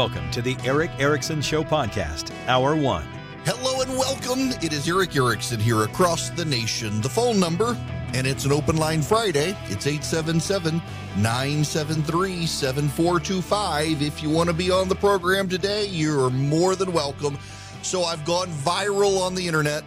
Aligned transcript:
Welcome 0.00 0.30
to 0.30 0.40
the 0.40 0.56
Erick 0.64 0.90
Erickson 0.98 1.42
Show 1.42 1.62
podcast, 1.62 2.32
Hour 2.48 2.74
One. 2.74 3.06
Hello 3.44 3.82
and 3.82 3.90
welcome. 3.98 4.48
It 4.64 4.72
is 4.72 4.88
Erick 4.88 5.14
Erickson 5.14 5.60
here 5.60 5.82
across 5.82 6.30
the 6.30 6.42
nation. 6.46 7.02
The 7.02 7.08
phone 7.10 7.38
number, 7.38 7.76
and 8.14 8.26
it's 8.26 8.46
an 8.46 8.50
open 8.50 8.78
line 8.78 9.02
Friday. 9.02 9.54
It's 9.64 9.86
877 9.86 10.80
973 11.18 12.46
7425. 12.46 14.00
If 14.00 14.22
you 14.22 14.30
want 14.30 14.48
to 14.48 14.54
be 14.54 14.70
on 14.70 14.88
the 14.88 14.94
program 14.94 15.50
today, 15.50 15.84
you're 15.84 16.30
more 16.30 16.74
than 16.74 16.94
welcome. 16.94 17.38
So 17.82 18.04
I've 18.04 18.24
gone 18.24 18.48
viral 18.48 19.20
on 19.20 19.34
the 19.34 19.46
internet. 19.46 19.84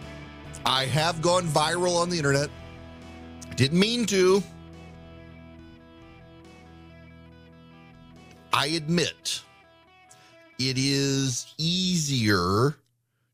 I 0.64 0.84
have 0.84 1.22
gone 1.22 1.48
viral 1.48 1.96
on 2.00 2.08
the 2.08 2.18
internet. 2.18 2.50
Didn't 3.56 3.80
mean 3.80 4.06
to. 4.06 4.44
I 8.52 8.66
admit 8.66 9.42
it 10.58 10.76
is 10.78 11.52
easier 11.58 12.76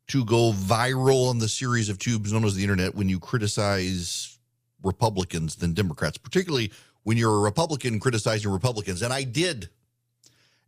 to 0.08 0.24
go 0.24 0.52
viral 0.52 1.30
on 1.30 1.38
the 1.38 1.48
series 1.48 1.88
of 1.88 1.98
tubes 1.98 2.32
known 2.32 2.44
as 2.44 2.54
the 2.54 2.62
internet 2.62 2.94
when 2.94 3.08
you 3.08 3.20
criticize 3.20 4.38
Republicans 4.82 5.56
than 5.56 5.72
Democrats, 5.72 6.18
particularly 6.18 6.72
when 7.02 7.16
you're 7.16 7.36
a 7.36 7.40
Republican 7.40 8.00
criticizing 8.00 8.50
Republicans. 8.50 9.02
And 9.02 9.12
I 9.12 9.22
did. 9.22 9.68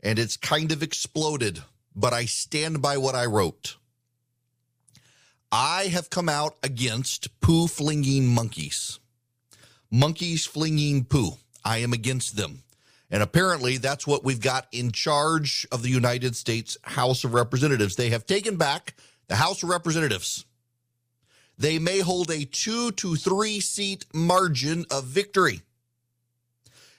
And 0.02 0.18
it's 0.18 0.36
kind 0.36 0.72
of 0.72 0.82
exploded, 0.82 1.62
but 1.94 2.12
I 2.12 2.24
stand 2.24 2.82
by 2.82 2.98
what 2.98 3.14
I 3.14 3.26
wrote. 3.26 3.76
I 5.50 5.84
have 5.84 6.08
come 6.08 6.28
out 6.28 6.56
against 6.62 7.40
poo 7.40 7.66
flinging 7.66 8.26
monkeys, 8.26 9.00
monkeys 9.90 10.46
flinging 10.46 11.04
poo. 11.04 11.32
I 11.64 11.78
am 11.78 11.92
against 11.92 12.36
them. 12.36 12.62
And 13.12 13.22
apparently, 13.22 13.76
that's 13.76 14.06
what 14.06 14.24
we've 14.24 14.40
got 14.40 14.66
in 14.72 14.90
charge 14.90 15.66
of 15.70 15.82
the 15.82 15.90
United 15.90 16.34
States 16.34 16.78
House 16.82 17.24
of 17.24 17.34
Representatives. 17.34 17.94
They 17.94 18.08
have 18.08 18.24
taken 18.24 18.56
back 18.56 18.94
the 19.28 19.36
House 19.36 19.62
of 19.62 19.68
Representatives. 19.68 20.46
They 21.58 21.78
may 21.78 22.00
hold 22.00 22.30
a 22.30 22.46
two 22.46 22.90
to 22.92 23.14
three 23.14 23.60
seat 23.60 24.06
margin 24.14 24.86
of 24.90 25.04
victory. 25.04 25.60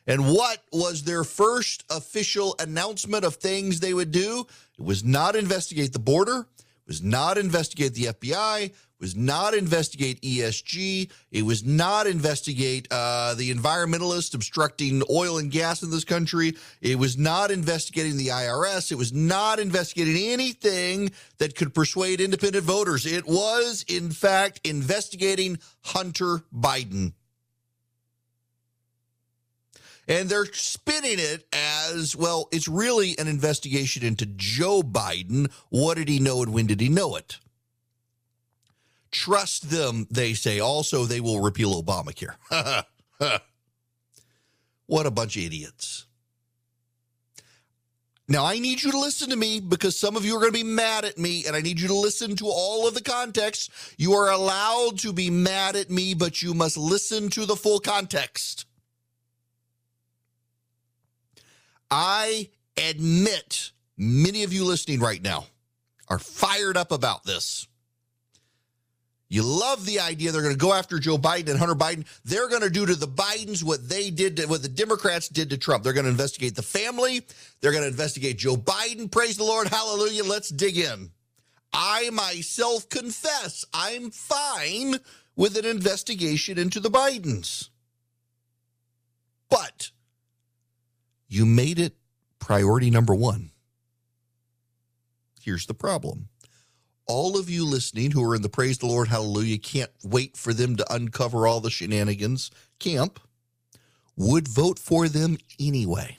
And 0.06 0.28
what 0.28 0.64
was 0.72 1.04
their 1.04 1.24
first 1.24 1.84
official 1.90 2.56
announcement 2.60 3.26
of 3.26 3.36
things 3.36 3.80
they 3.80 3.96
would 3.96 4.12
do? 4.12 4.46
It 4.78 4.86
was 4.86 5.04
not 5.04 5.36
investigate 5.36 5.94
the 5.94 6.00
border, 6.00 6.48
it 6.60 6.88
was 6.88 7.02
not 7.02 7.40
investigate 7.40 7.96
the 7.96 8.06
FBI, 8.06 8.72
was 9.04 9.18
not 9.18 9.54
investigate 9.54 10.22
ESG. 10.22 11.12
It 11.30 11.42
was 11.42 11.66
not 11.66 12.08
investigate 12.08 12.88
uh, 12.90 13.34
the 13.34 13.54
environmentalists 13.54 14.34
obstructing 14.34 15.04
oil 15.10 15.40
and 15.40 15.52
gas 15.52 15.84
in 15.84 15.92
this 15.92 16.06
country. 16.06 16.56
It 16.80 16.98
was 16.98 17.18
not 17.18 17.52
investigating 17.52 18.16
the 18.16 18.28
IRS. 18.28 18.94
It 18.94 18.98
was 18.98 19.12
not 19.12 19.60
investigating 19.60 20.32
anything 20.32 21.12
that 21.38 21.58
could 21.58 21.74
persuade 21.74 22.22
independent 22.22 22.64
voters. 22.64 23.06
It 23.06 23.28
was, 23.28 23.84
in 23.90 24.10
fact, 24.10 24.62
investigating 24.64 25.60
Hunter 25.82 26.46
Biden. 26.56 27.12
And 30.08 30.30
they're 30.30 30.46
spinning 30.46 31.20
it 31.20 31.46
as 31.52 32.16
well, 32.16 32.48
it's 32.54 32.70
really 32.70 33.18
an 33.18 33.28
investigation 33.28 34.06
into 34.06 34.26
Joe 34.26 34.82
Biden. 34.82 35.52
What 35.70 35.98
did 35.98 36.08
he 36.08 36.20
know 36.20 36.42
and 36.42 36.54
when 36.54 36.68
did 36.68 36.80
he 36.80 36.88
know 36.88 37.18
it? 37.18 37.40
Trust 39.14 39.70
them, 39.70 40.08
they 40.10 40.34
say. 40.34 40.60
Also, 40.60 41.06
they 41.06 41.22
will 41.22 41.40
repeal 41.40 41.82
Obamacare. 41.82 42.34
what 44.88 45.06
a 45.06 45.12
bunch 45.12 45.38
of 45.38 45.44
idiots. 45.44 46.08
Now, 48.28 48.44
I 48.44 48.58
need 48.58 48.82
you 48.82 48.92
to 48.92 49.00
listen 49.00 49.30
to 49.30 49.36
me 49.36 49.60
because 49.60 49.96
some 49.96 50.16
of 50.16 50.26
you 50.26 50.36
are 50.36 50.40
going 50.40 50.52
to 50.52 50.58
be 50.58 50.64
mad 50.64 51.06
at 51.06 51.20
me, 51.20 51.46
and 51.46 51.56
I 51.56 51.62
need 51.62 51.80
you 51.80 51.88
to 51.90 51.94
listen 51.94 52.36
to 52.38 52.48
all 52.48 52.88
of 52.88 52.96
the 52.96 53.04
context. 53.04 53.70
You 53.98 54.14
are 54.14 54.32
allowed 54.32 54.98
to 55.00 55.14
be 55.14 55.30
mad 55.30 55.76
at 55.76 55.92
me, 55.92 56.16
but 56.16 56.42
you 56.42 56.56
must 56.56 56.76
listen 56.76 57.30
to 57.32 57.46
the 57.46 57.56
full 57.56 57.80
context. 57.80 58.66
I 61.92 62.50
admit 62.76 63.74
many 63.96 64.44
of 64.44 64.52
you 64.52 64.66
listening 64.66 65.02
right 65.02 65.22
now 65.22 65.46
are 66.08 66.18
fired 66.18 66.78
up 66.78 66.92
about 66.92 67.26
this. 67.26 67.68
You 69.34 69.42
love 69.42 69.84
the 69.88 70.00
idea 70.00 70.32
they're 70.32 70.44
going 70.44 70.54
to 70.54 70.60
go 70.60 70.74
after 70.74 71.00
Joe 71.00 71.18
Biden 71.18 71.50
and 71.50 71.58
Hunter 71.58 71.74
Biden. 71.74 72.06
They're 72.24 72.48
going 72.48 72.62
to 72.62 72.70
do 72.70 72.86
to 72.86 72.94
the 72.94 73.08
Bidens 73.08 73.64
what 73.64 73.90
they 73.90 74.12
did 74.12 74.38
to 74.38 74.46
what 74.46 74.62
the 74.62 74.70
Democrats 74.70 75.28
did 75.28 75.50
to 75.50 75.58
Trump. 75.58 75.84
They're 75.84 75.92
going 75.92 76.04
to 76.04 76.12
investigate 76.12 76.54
the 76.54 76.62
family. 76.62 77.26
They're 77.60 77.72
going 77.72 77.82
to 77.82 77.90
investigate 77.90 78.38
Joe 78.38 78.56
Biden. 78.56 79.10
Praise 79.10 79.38
the 79.38 79.44
Lord. 79.44 79.70
Hallelujah. 79.70 80.24
Let's 80.24 80.50
dig 80.50 80.78
in. 80.78 81.10
I 81.74 82.12
myself 82.12 82.88
confess 82.90 83.66
I'm 83.74 84.12
fine 84.12 85.00
with 85.36 85.58
an 85.58 85.66
investigation 85.66 86.60
into 86.60 86.80
the 86.80 86.92
Bidens. 86.92 87.70
But 89.50 89.90
you 91.28 91.48
made 91.48 91.80
it 91.80 91.96
priority 92.38 92.92
number 92.92 93.16
one. 93.16 93.50
Here's 95.42 95.66
the 95.66 95.74
problem 95.74 96.30
all 97.08 97.38
of 97.38 97.50
you 97.50 97.66
listening 97.66 98.12
who 98.12 98.24
are 98.24 98.36
in 98.36 98.42
the 98.42 98.50
Praise 98.50 98.78
the 98.78 98.88
Lord, 98.88 99.08
Hallelujah, 99.08 99.58
can't 99.58 99.92
wait 100.04 100.38
for 100.38 100.54
them 100.54 100.76
to 100.78 100.94
uncover 100.94 101.48
all 101.48 101.60
the 101.60 101.70
shenanigans 101.70 102.52
camp, 102.80 103.20
would 104.16 104.48
vote 104.48 104.80
for 104.80 105.08
them 105.08 105.38
anyway. 105.60 106.18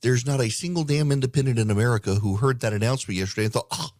There's 0.00 0.26
not 0.26 0.40
a 0.40 0.50
single 0.50 0.84
damn 0.84 1.10
independent 1.10 1.58
in 1.58 1.70
America 1.70 2.16
who 2.16 2.36
heard 2.36 2.60
that 2.60 2.72
announcement 2.72 3.18
yesterday 3.18 3.46
and 3.46 3.52
thought, 3.52 3.66
oh, 3.70 3.90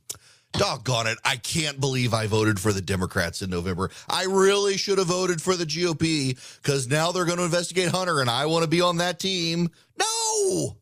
doggone 0.52 1.06
it, 1.06 1.18
I 1.24 1.36
can't 1.36 1.80
believe 1.80 2.14
I 2.14 2.26
voted 2.26 2.60
for 2.60 2.72
the 2.72 2.80
Democrats 2.80 3.42
in 3.42 3.50
November. 3.50 3.90
I 4.08 4.24
really 4.24 4.76
should 4.76 4.98
have 4.98 5.08
voted 5.08 5.40
for 5.40 5.56
the 5.56 5.64
GOP 5.64 6.38
because 6.62 6.88
now 6.88 7.12
they're 7.12 7.24
going 7.24 7.38
to 7.38 7.44
investigate 7.44 7.88
Hunter 7.88 8.20
and 8.20 8.30
I 8.30 8.46
want 8.46 8.62
to 8.64 8.68
be 8.68 8.80
on 8.80 8.98
that 8.98 9.18
team. 9.18 9.70
No! 9.98 10.76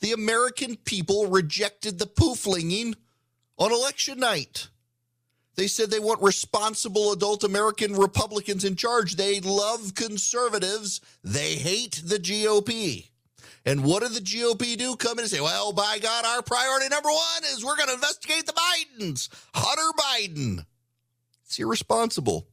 The 0.00 0.12
American 0.12 0.76
people 0.76 1.26
rejected 1.26 1.98
the 1.98 2.06
poo 2.06 2.34
flinging 2.34 2.94
on 3.58 3.72
election 3.72 4.18
night. 4.18 4.68
They 5.56 5.66
said 5.66 5.90
they 5.90 6.00
want 6.00 6.22
responsible 6.22 7.12
adult 7.12 7.44
American 7.44 7.94
Republicans 7.94 8.64
in 8.64 8.76
charge. 8.76 9.16
They 9.16 9.40
love 9.40 9.94
conservatives. 9.94 11.00
They 11.22 11.56
hate 11.56 12.02
the 12.04 12.16
GOP. 12.16 13.08
And 13.66 13.84
what 13.84 14.02
did 14.02 14.12
the 14.12 14.20
GOP 14.20 14.78
do? 14.78 14.96
Come 14.96 15.18
in 15.18 15.24
and 15.24 15.30
say, 15.30 15.40
well, 15.40 15.72
by 15.72 15.98
God, 15.98 16.24
our 16.24 16.40
priority 16.40 16.88
number 16.88 17.10
one 17.10 17.42
is 17.52 17.62
we're 17.62 17.76
going 17.76 17.88
to 17.88 17.94
investigate 17.94 18.46
the 18.46 18.54
Bidens, 18.54 19.28
Hunter 19.54 19.92
Biden. 19.98 20.64
It's 21.44 21.58
irresponsible. 21.58 22.46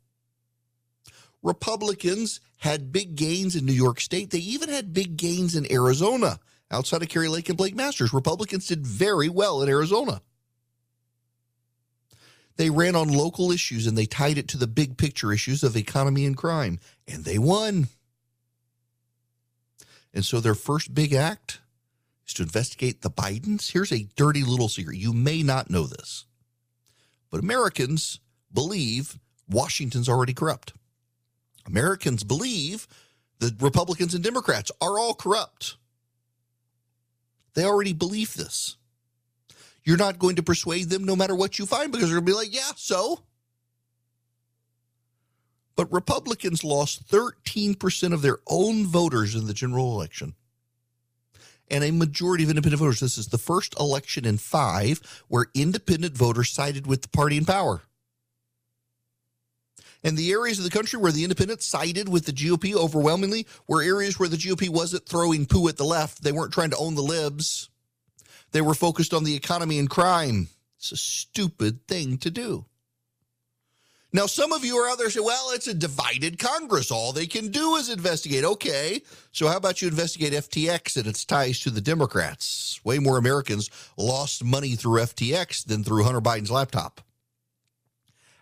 Republicans 1.41 2.41
had 2.57 2.91
big 2.91 3.15
gains 3.15 3.55
in 3.55 3.65
New 3.65 3.71
York 3.71 4.01
State. 4.01 4.31
They 4.31 4.39
even 4.39 4.67
had 4.67 4.91
big 4.91 5.15
gains 5.15 5.55
in 5.55 5.71
Arizona 5.71 6.39
outside 6.71 7.01
of 7.01 7.09
Kari 7.09 7.27
Lake 7.27 7.49
and 7.49 7.57
Blake 7.57 7.75
Masters. 7.75 8.13
Republicans 8.13 8.67
did 8.67 8.85
very 8.85 9.29
well 9.29 9.61
in 9.61 9.69
Arizona. 9.69 10.21
They 12.57 12.69
ran 12.69 12.95
on 12.95 13.07
local 13.09 13.51
issues 13.51 13.85
and 13.85 13.97
they 13.97 14.07
tied 14.07 14.37
it 14.37 14.47
to 14.49 14.57
the 14.57 14.67
big 14.67 14.97
picture 14.97 15.31
issues 15.31 15.63
of 15.63 15.77
economy 15.77 16.25
and 16.25 16.35
crime, 16.35 16.79
and 17.07 17.23
they 17.23 17.37
won. 17.37 17.87
And 20.13 20.25
so 20.25 20.39
their 20.39 20.55
first 20.55 20.95
big 20.95 21.13
act 21.13 21.59
is 22.25 22.33
to 22.33 22.43
investigate 22.43 23.01
the 23.01 23.11
Bidens. 23.11 23.71
Here's 23.71 23.91
a 23.91 24.07
dirty 24.15 24.43
little 24.43 24.69
secret. 24.69 24.97
You 24.97 25.13
may 25.13 25.43
not 25.43 25.69
know 25.69 25.83
this, 25.83 26.25
but 27.29 27.39
Americans 27.39 28.19
believe 28.51 29.19
Washington's 29.47 30.09
already 30.09 30.33
corrupt. 30.33 30.73
Americans 31.67 32.23
believe 32.23 32.87
the 33.39 33.55
Republicans 33.59 34.15
and 34.15 34.23
Democrats 34.23 34.71
are 34.81 34.97
all 34.97 35.13
corrupt. 35.13 35.75
They 37.57 37.65
already 37.65 37.93
believe 37.93 38.35
this. 38.35 38.77
You're 39.83 39.97
not 39.97 40.19
going 40.19 40.35
to 40.35 40.43
persuade 40.43 40.91
them 40.91 41.05
no 41.05 41.15
matter 41.15 41.33
what 41.33 41.57
you 41.57 41.65
find 41.65 41.91
because 41.91 42.09
they're 42.09 42.19
going 42.19 42.27
to 42.27 42.31
be 42.31 42.37
like, 42.37 42.53
yeah, 42.53 42.73
so. 42.75 43.23
But 45.75 45.91
Republicans 45.91 46.63
lost 46.63 47.09
13% 47.09 48.13
of 48.13 48.21
their 48.21 48.37
own 48.45 48.85
voters 48.85 49.33
in 49.33 49.47
the 49.47 49.55
general 49.55 49.91
election. 49.93 50.35
And 51.67 51.83
a 51.83 51.89
majority 51.89 52.43
of 52.43 52.51
independent 52.51 52.79
voters. 52.79 52.99
This 52.99 53.17
is 53.17 53.29
the 53.29 53.39
first 53.39 53.73
election 53.79 54.23
in 54.23 54.37
five 54.37 55.01
where 55.27 55.47
independent 55.55 56.15
voters 56.15 56.51
sided 56.51 56.85
with 56.85 57.01
the 57.01 57.09
party 57.09 57.37
in 57.37 57.45
power. 57.45 57.81
And 60.03 60.17
the 60.17 60.31
areas 60.31 60.57
of 60.57 60.63
the 60.63 60.69
country 60.69 60.99
where 60.99 61.11
the 61.11 61.23
independents 61.23 61.65
sided 61.65 62.07
with 62.07 62.25
the 62.25 62.31
GOP 62.31 62.75
overwhelmingly 62.75 63.47
were 63.67 63.81
areas 63.81 64.19
where 64.19 64.29
the 64.29 64.37
GOP 64.37 64.69
wasn't 64.69 65.05
throwing 65.05 65.45
poo 65.45 65.67
at 65.67 65.77
the 65.77 65.83
left. 65.83 66.23
They 66.23 66.31
weren't 66.31 66.53
trying 66.53 66.69
to 66.69 66.77
own 66.77 66.95
the 66.95 67.01
libs. 67.01 67.69
They 68.51 68.61
were 68.61 68.75
focused 68.75 69.13
on 69.13 69.23
the 69.23 69.35
economy 69.35 69.79
and 69.79 69.89
crime. 69.89 70.49
It's 70.77 70.91
a 70.91 70.97
stupid 70.97 71.87
thing 71.87 72.17
to 72.19 72.31
do. 72.31 72.65
Now, 74.13 74.25
some 74.25 74.53
of 74.53 74.63
you 74.63 74.77
are 74.77 74.89
out 74.89 74.97
there 74.97 75.09
saying, 75.09 75.25
well, 75.25 75.51
it's 75.51 75.67
a 75.67 75.73
divided 75.73 76.39
Congress. 76.39 76.91
All 76.91 77.11
they 77.11 77.27
can 77.27 77.49
do 77.49 77.75
is 77.75 77.89
investigate. 77.89 78.45
Okay. 78.45 79.01
So, 79.33 79.47
how 79.47 79.57
about 79.57 79.81
you 79.81 79.89
investigate 79.89 80.31
FTX 80.31 80.95
and 80.95 81.07
its 81.07 81.25
ties 81.25 81.59
to 81.61 81.69
the 81.69 81.81
Democrats? 81.81 82.79
Way 82.85 82.99
more 82.99 83.17
Americans 83.17 83.69
lost 83.97 84.45
money 84.45 84.75
through 84.75 85.01
FTX 85.01 85.65
than 85.65 85.83
through 85.83 86.03
Hunter 86.03 86.21
Biden's 86.21 86.51
laptop. 86.51 87.01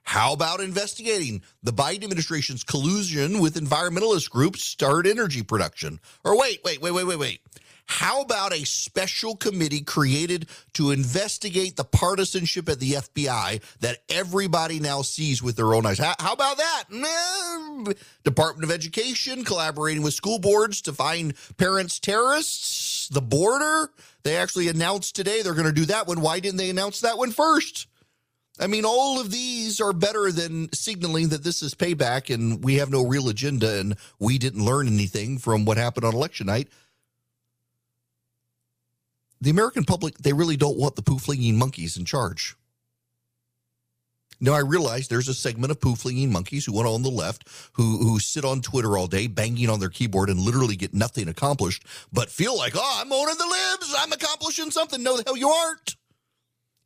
How 0.06 0.34
about 0.34 0.62
investigating 0.62 1.42
the 1.64 1.74
Biden 1.74 2.04
administration's 2.04 2.64
collusion 2.64 3.40
with 3.40 3.56
environmentalist 3.56 4.30
groups 4.30 4.62
start 4.62 5.08
energy 5.08 5.42
production? 5.42 6.00
Or 6.24 6.38
wait, 6.40 6.62
wait, 6.64 6.80
wait, 6.80 6.92
wait, 6.92 7.08
wait, 7.08 7.20
wait. 7.20 7.42
How 7.88 8.22
about 8.22 8.54
a 8.54 8.66
special 8.66 9.36
committee 9.36 9.82
created 9.82 10.48
to 10.74 10.92
investigate 10.92 11.76
the 11.76 11.84
partisanship 11.84 12.70
at 12.70 12.80
the 12.80 12.94
FBI 12.94 13.62
that 13.82 13.98
everybody 14.10 14.80
now 14.80 15.02
sees 15.02 15.42
with 15.42 15.56
their 15.56 15.74
own 15.74 15.86
eyes? 15.86 16.00
How, 16.00 16.14
how 16.20 16.34
about 16.34 16.58
that? 16.58 16.84
Mm, 16.92 17.98
Department 18.24 18.64
of 18.64 18.72
Education 18.72 19.44
collaborating 19.44 20.04
with 20.04 20.14
school 20.14 20.40
boards 20.40 20.82
to 20.84 20.94
find 20.94 21.34
parents 21.58 22.00
terrorists, 22.00 23.08
the 23.10 23.22
border. 23.22 23.92
They 24.24 24.36
actually 24.38 24.68
announced 24.68 25.16
today 25.16 25.42
they're 25.42 25.54
going 25.54 25.66
to 25.66 25.72
do 25.72 25.86
that 25.86 26.08
one. 26.08 26.22
Why 26.22 26.40
didn't 26.40 26.58
they 26.58 26.70
announce 26.70 27.02
that 27.02 27.18
one 27.18 27.32
first? 27.32 27.88
I 28.60 28.68
mean, 28.68 28.86
all 28.86 29.20
of 29.20 29.32
these 29.32 29.82
are 29.82 29.92
better 29.92 30.32
than 30.32 30.72
signaling 30.72 31.30
that 31.30 31.44
this 31.44 31.62
is 31.62 31.76
payback 31.76 32.34
and 32.34 32.64
we 32.64 32.76
have 32.76 32.90
no 32.90 33.06
real 33.06 33.28
agenda 33.28 33.80
and 33.80 33.98
we 34.18 34.38
didn't 34.38 34.64
learn 34.64 34.88
anything 34.88 35.38
from 35.38 35.66
what 35.66 35.78
happened 35.78 36.06
on 36.06 36.14
election 36.14 36.48
night 36.48 36.70
the 39.42 39.52
American 39.52 39.84
public, 39.84 40.18
they 40.18 40.34
really 40.34 40.58
don't 40.58 40.78
want 40.78 40.96
the 40.96 41.02
poo 41.02 41.20
flinging 41.20 41.58
monkeys 41.58 41.98
in 41.98 42.06
charge. 42.06 42.56
Now, 44.42 44.54
I 44.54 44.60
realize 44.60 45.08
there's 45.08 45.30
a 45.30 45.34
segment 45.34 45.72
of 45.72 45.80
poo 45.80 45.96
flinging 45.96 46.32
monkeys 46.32 46.66
who 46.66 46.74
want 46.74 46.88
on 46.88 47.04
the 47.04 47.10
left 47.10 47.48
who, 47.74 47.98
who 48.00 48.20
sit 48.20 48.44
on 48.44 48.62
Twitter 48.62 48.98
all 48.98 49.08
day, 49.08 49.28
banging 49.28 49.70
on 49.70 49.80
their 49.80 49.90
keyboard 49.90 50.30
and 50.30 50.40
literally 50.40 50.76
get 50.76 50.94
nothing 50.94 51.30
accomplished, 51.30 51.86
but 52.12 52.30
feel 52.30 52.58
like, 52.58 52.74
oh, 52.76 53.00
I'm 53.02 53.14
owning 53.14 53.38
the 53.38 53.46
libs. 53.46 53.96
I'm 53.98 54.12
accomplishing 54.12 54.72
something. 54.72 55.02
No, 55.02 55.16
the 55.16 55.24
hell 55.26 55.38
you 55.38 55.50
aren't. 55.50 55.96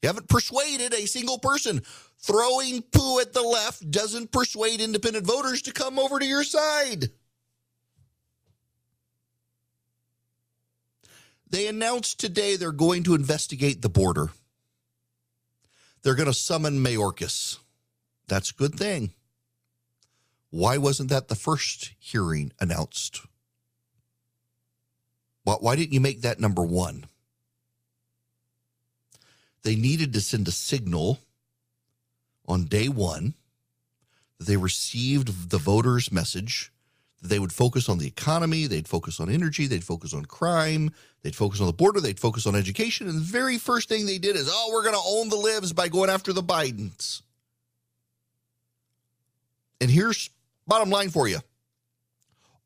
You 0.01 0.07
haven't 0.07 0.30
persuaded 0.30 0.94
a 0.94 1.07
single 1.07 1.40
person. 1.40 1.81
Throwing 2.19 2.81
poo 2.81 3.19
at 3.19 3.34
the 3.34 3.42
left 3.42 3.90
doesn't 3.92 4.31
persuade 4.31 4.81
independent 4.81 5.25
voters 5.25 5.62
to 5.63 5.74
come 5.74 6.00
over 6.00 6.19
to 6.19 6.25
your 6.25 6.44
side. 6.44 7.10
They 11.50 11.68
announced 11.68 12.19
today 12.19 12.56
they're 12.56 12.72
going 12.72 13.04
to 13.04 13.16
investigate 13.16 13.81
the 13.81 13.90
border. 13.90 14.30
They're 16.04 16.16
going 16.16 16.28
to 16.28 16.34
summon 16.34 16.84
Mayorkas. 16.84 17.57
That's 18.28 18.51
a 18.51 18.56
good 18.56 18.75
thing. 18.75 19.13
Why 20.51 20.78
wasn't 20.78 21.10
that 21.10 21.28
the 21.28 21.36
first 21.36 21.94
hearing 22.00 22.51
announced? 22.60 23.22
Why 25.44 25.75
didn't 25.75 25.94
you 25.94 26.00
make 26.00 26.22
that 26.22 26.40
number 26.40 26.62
one? 26.62 27.06
They 29.63 29.75
needed 29.75 30.13
to 30.13 30.21
send 30.21 30.47
a 30.47 30.51
signal 30.51 31.19
on 32.47 32.65
day 32.65 32.89
one 32.89 33.33
that 34.38 34.45
they 34.45 34.57
received 34.57 35.50
the 35.50 35.57
voters' 35.57 36.11
message 36.11 36.71
That 37.21 37.27
they 37.27 37.39
would 37.39 37.51
focus 37.51 37.89
on 37.89 37.97
the 37.97 38.07
economy, 38.07 38.67
they'd 38.67 38.88
focus 38.88 39.19
on 39.19 39.29
energy, 39.29 39.67
they'd 39.67 39.83
focus 39.83 40.13
on 40.13 40.25
crime, 40.25 40.91
they'd 41.21 41.35
focus 41.35 41.59
on 41.59 41.67
the 41.67 41.73
border, 41.73 42.00
they'd 42.00 42.19
focus 42.19 42.47
on 42.47 42.56
education. 42.56 43.07
And 43.07 43.17
the 43.17 43.21
very 43.21 43.57
first 43.57 43.89
thing 43.89 44.06
they 44.06 44.17
did 44.17 44.35
is, 44.38 44.50
oh, 44.50 44.69
we're 44.71 44.83
going 44.83 44.95
to 44.95 45.01
own 45.06 45.29
the 45.29 45.35
libs 45.35 45.73
by 45.73 45.89
going 45.89 46.09
after 46.09 46.31
the 46.31 46.44
Bidens. 46.44 47.21
And 49.81 49.91
here's 49.91 50.29
bottom 50.65 50.89
line 50.89 51.09
for 51.09 51.27
you. 51.27 51.39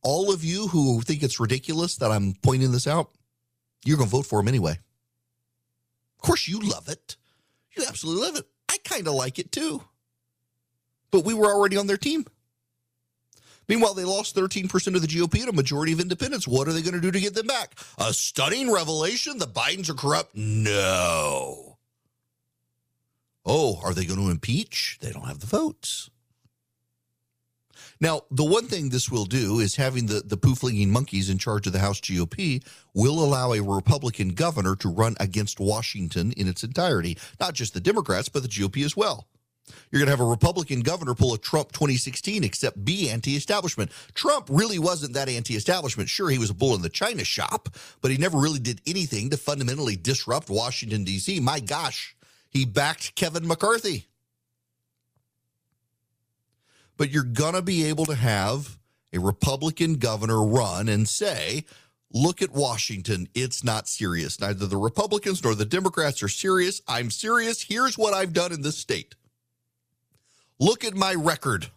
All 0.03 0.31
of 0.31 0.43
you 0.43 0.67
who 0.67 1.01
think 1.01 1.23
it's 1.23 1.39
ridiculous 1.39 1.95
that 1.97 2.11
I'm 2.11 2.33
pointing 2.41 2.71
this 2.71 2.87
out, 2.87 3.09
you're 3.85 3.97
going 3.97 4.09
to 4.09 4.15
vote 4.15 4.25
for 4.25 4.39
him 4.39 4.47
anyway. 4.47 4.77
Of 6.23 6.27
course, 6.27 6.47
you 6.47 6.61
love 6.61 6.87
it. 6.87 7.17
You 7.75 7.83
absolutely 7.85 8.25
love 8.25 8.37
it. 8.37 8.45
I 8.69 8.77
kind 8.85 9.07
of 9.09 9.13
like 9.13 9.39
it 9.39 9.51
too. 9.51 9.83
But 11.11 11.25
we 11.25 11.33
were 11.33 11.51
already 11.51 11.75
on 11.75 11.87
their 11.87 11.97
team. 11.97 12.25
Meanwhile, 13.67 13.93
they 13.93 14.05
lost 14.05 14.35
13% 14.35 14.95
of 14.95 15.01
the 15.01 15.07
GOP 15.07 15.41
and 15.41 15.49
a 15.49 15.53
majority 15.53 15.91
of 15.91 15.99
independents. 15.99 16.47
What 16.47 16.67
are 16.67 16.73
they 16.73 16.81
going 16.81 16.93
to 16.93 17.01
do 17.01 17.11
to 17.11 17.19
get 17.19 17.33
them 17.33 17.47
back? 17.47 17.77
A 17.97 18.13
stunning 18.13 18.71
revelation? 18.71 19.37
The 19.37 19.47
Bidens 19.47 19.89
are 19.89 19.95
corrupt? 19.95 20.35
No. 20.35 21.77
Oh, 23.45 23.81
are 23.83 23.93
they 23.93 24.05
going 24.05 24.19
to 24.19 24.31
impeach? 24.31 24.99
They 25.01 25.11
don't 25.11 25.27
have 25.27 25.39
the 25.39 25.47
votes. 25.47 26.09
Now, 28.03 28.23
the 28.29 28.43
one 28.43 28.65
thing 28.65 28.89
this 28.89 29.09
will 29.09 29.23
do 29.23 29.61
is 29.61 29.77
having 29.77 30.07
the, 30.07 30.19
the 30.19 30.35
poo 30.35 30.55
flinging 30.55 30.91
monkeys 30.91 31.29
in 31.29 31.37
charge 31.37 31.67
of 31.67 31.71
the 31.71 31.79
House 31.79 32.01
GOP 32.01 32.61
will 32.93 33.23
allow 33.23 33.53
a 33.53 33.61
Republican 33.61 34.33
governor 34.33 34.75
to 34.75 34.89
run 34.89 35.15
against 35.21 35.57
Washington 35.57 36.33
in 36.33 36.49
its 36.49 36.65
entirety. 36.65 37.17
Not 37.39 37.53
just 37.53 37.73
the 37.73 37.79
Democrats, 37.79 38.27
but 38.27 38.43
the 38.43 38.49
GOP 38.49 38.83
as 38.83 38.97
well. 38.97 39.29
You're 39.89 40.01
going 40.01 40.07
to 40.07 40.11
have 40.11 40.19
a 40.19 40.25
Republican 40.25 40.81
governor 40.81 41.15
pull 41.15 41.33
a 41.33 41.37
Trump 41.37 41.71
2016, 41.71 42.43
except 42.43 42.83
be 42.83 43.09
anti 43.09 43.37
establishment. 43.37 43.89
Trump 44.13 44.49
really 44.51 44.79
wasn't 44.79 45.13
that 45.13 45.29
anti 45.29 45.53
establishment. 45.53 46.09
Sure, 46.09 46.29
he 46.29 46.37
was 46.37 46.49
a 46.49 46.53
bull 46.53 46.75
in 46.75 46.81
the 46.81 46.89
China 46.89 47.23
shop, 47.23 47.69
but 48.01 48.11
he 48.11 48.17
never 48.17 48.37
really 48.37 48.59
did 48.59 48.81
anything 48.85 49.29
to 49.29 49.37
fundamentally 49.37 49.95
disrupt 49.95 50.49
Washington, 50.49 51.05
D.C. 51.05 51.39
My 51.39 51.61
gosh, 51.61 52.17
he 52.49 52.65
backed 52.65 53.15
Kevin 53.15 53.47
McCarthy. 53.47 54.07
But 57.03 57.11
you're 57.11 57.23
going 57.23 57.53
to 57.53 57.61
be 57.61 57.83
able 57.83 58.05
to 58.05 58.15
have 58.15 58.79
a 59.11 59.19
Republican 59.19 59.95
governor 59.95 60.41
run 60.41 60.87
and 60.87 61.05
say, 61.05 61.65
look 62.13 62.41
at 62.41 62.53
Washington. 62.53 63.27
It's 63.35 63.61
not 63.61 63.89
serious. 63.89 64.39
Neither 64.39 64.67
the 64.67 64.77
Republicans 64.77 65.43
nor 65.43 65.53
the 65.53 65.65
Democrats 65.65 66.23
are 66.23 66.29
serious. 66.29 66.81
I'm 66.87 67.11
serious. 67.11 67.61
Here's 67.61 67.97
what 67.97 68.13
I've 68.13 68.31
done 68.31 68.53
in 68.53 68.61
this 68.61 68.77
state. 68.77 69.15
Look 70.61 70.85
at 70.85 70.93
my 70.93 71.13
record. 71.13 71.67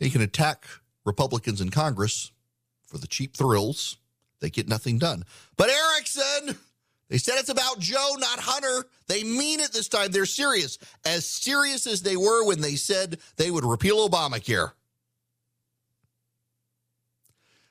They 0.00 0.10
can 0.10 0.22
attack 0.22 0.64
Republicans 1.04 1.60
in 1.60 1.70
Congress 1.70 2.32
for 2.84 2.98
the 2.98 3.06
cheap 3.06 3.36
thrills. 3.36 3.96
They 4.40 4.50
get 4.50 4.66
nothing 4.66 4.98
done. 4.98 5.24
But 5.56 5.68
Erickson, 5.68 6.01
they 7.12 7.18
said 7.18 7.34
it's 7.36 7.50
about 7.50 7.78
Joe, 7.78 8.16
not 8.18 8.40
Hunter. 8.40 8.88
They 9.06 9.22
mean 9.22 9.60
it 9.60 9.70
this 9.70 9.88
time. 9.88 10.12
They're 10.12 10.24
serious. 10.24 10.78
As 11.04 11.26
serious 11.26 11.86
as 11.86 12.00
they 12.00 12.16
were 12.16 12.46
when 12.46 12.62
they 12.62 12.74
said 12.74 13.18
they 13.36 13.50
would 13.50 13.66
repeal 13.66 14.08
Obamacare. 14.08 14.72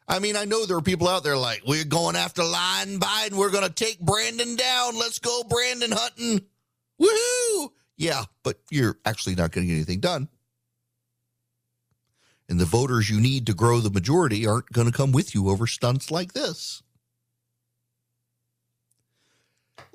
I 0.07 0.19
mean, 0.19 0.35
I 0.35 0.45
know 0.45 0.67
there 0.67 0.77
are 0.77 0.81
people 0.81 1.07
out 1.07 1.23
there 1.23 1.37
like, 1.37 1.63
we're 1.65 1.85
going 1.85 2.15
after 2.15 2.43
Line 2.43 2.99
Biden. 2.99 3.33
We're 3.33 3.49
going 3.49 3.67
to 3.67 3.73
take 3.73 3.99
Brandon 3.99 4.55
down. 4.55 4.99
Let's 4.99 5.17
go, 5.17 5.41
Brandon 5.49 5.91
Hutton. 5.91 6.41
Woohoo! 7.01 7.71
Yeah, 7.97 8.25
but 8.43 8.59
you're 8.69 8.99
actually 9.05 9.33
not 9.33 9.51
going 9.51 9.65
to 9.65 9.69
get 9.69 9.77
anything 9.77 10.01
done. 10.01 10.29
And 12.47 12.59
the 12.59 12.65
voters 12.65 13.09
you 13.09 13.19
need 13.19 13.47
to 13.47 13.55
grow 13.55 13.79
the 13.79 13.89
majority 13.89 14.45
aren't 14.45 14.71
going 14.71 14.85
to 14.85 14.95
come 14.95 15.11
with 15.11 15.33
you 15.33 15.49
over 15.49 15.65
stunts 15.65 16.11
like 16.11 16.33
this. 16.33 16.83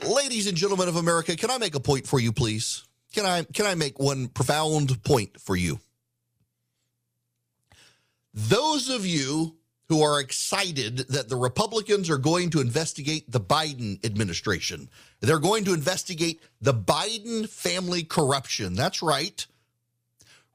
Ladies 0.04 0.46
and 0.46 0.56
gentlemen 0.56 0.88
of 0.88 0.96
America, 0.96 1.36
can 1.36 1.50
I 1.50 1.58
make 1.58 1.74
a 1.74 1.80
point 1.80 2.06
for 2.06 2.20
you, 2.20 2.32
please? 2.32 2.84
Can 3.14 3.24
I 3.24 3.44
can 3.44 3.66
I 3.66 3.74
make 3.74 3.98
one 3.98 4.28
profound 4.28 5.02
point 5.04 5.40
for 5.40 5.56
you? 5.56 5.80
Those 8.34 8.90
of 8.90 9.06
you 9.06 9.56
who 9.88 10.02
are 10.02 10.20
excited 10.20 10.98
that 11.08 11.28
the 11.28 11.36
Republicans 11.36 12.10
are 12.10 12.18
going 12.18 12.50
to 12.50 12.60
investigate 12.60 13.30
the 13.30 13.40
Biden 13.40 14.04
administration. 14.04 14.88
They're 15.20 15.38
going 15.38 15.64
to 15.64 15.74
investigate 15.74 16.42
the 16.60 16.74
Biden 16.74 17.48
family 17.48 18.02
corruption. 18.02 18.74
That's 18.74 19.00
right. 19.00 19.46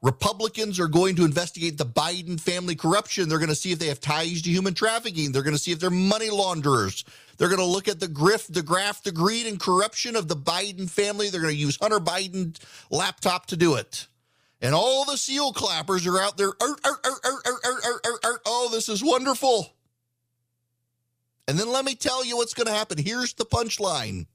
Republicans 0.02 0.80
are 0.80 0.88
going 0.88 1.16
to 1.16 1.24
investigate 1.24 1.78
the 1.78 1.86
Biden 1.86 2.38
family 2.38 2.74
corruption. 2.74 3.28
They're 3.28 3.38
going 3.38 3.48
to 3.48 3.54
see 3.54 3.72
if 3.72 3.78
they 3.78 3.86
have 3.86 4.00
ties 4.00 4.42
to 4.42 4.50
human 4.50 4.74
trafficking. 4.74 5.32
They're 5.32 5.42
going 5.42 5.56
to 5.56 5.62
see 5.62 5.72
if 5.72 5.78
they're 5.78 5.90
money 5.90 6.28
launderers. 6.28 7.04
They're 7.38 7.48
going 7.48 7.60
to 7.60 7.64
look 7.64 7.88
at 7.88 8.00
the 8.00 8.08
grift, 8.08 8.52
the 8.52 8.62
graft, 8.62 9.04
the 9.04 9.12
greed, 9.12 9.46
and 9.46 9.58
corruption 9.58 10.16
of 10.16 10.28
the 10.28 10.36
Biden 10.36 10.90
family. 10.90 11.30
They're 11.30 11.40
going 11.40 11.54
to 11.54 11.60
use 11.60 11.78
Hunter 11.80 12.00
Biden's 12.00 12.60
laptop 12.90 13.46
to 13.46 13.56
do 13.56 13.76
it 13.76 14.06
and 14.62 14.76
all 14.76 15.04
the 15.04 15.16
seal 15.16 15.52
clappers 15.52 16.06
are 16.06 16.20
out 16.20 16.36
there. 16.36 16.50
Er, 16.50 16.76
er, 16.86 17.00
er, 18.24 18.40
oh, 18.46 18.68
this 18.70 18.88
is 18.88 19.02
wonderful. 19.02 19.74
And 21.48 21.58
then 21.58 21.70
let 21.70 21.84
me 21.84 21.96
tell 21.96 22.24
you 22.24 22.36
what's 22.36 22.54
going 22.54 22.68
to 22.68 22.72
happen. 22.72 22.96
Here's 22.96 23.34
the 23.34 23.44
punchline. 23.44 24.26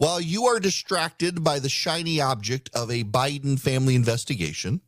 While 0.00 0.22
you 0.22 0.46
are 0.46 0.58
distracted 0.58 1.44
by 1.44 1.58
the 1.58 1.68
shiny 1.68 2.22
object 2.22 2.70
of 2.72 2.90
a 2.90 3.04
Biden 3.04 3.60
family 3.60 3.94
investigation, 3.94 4.80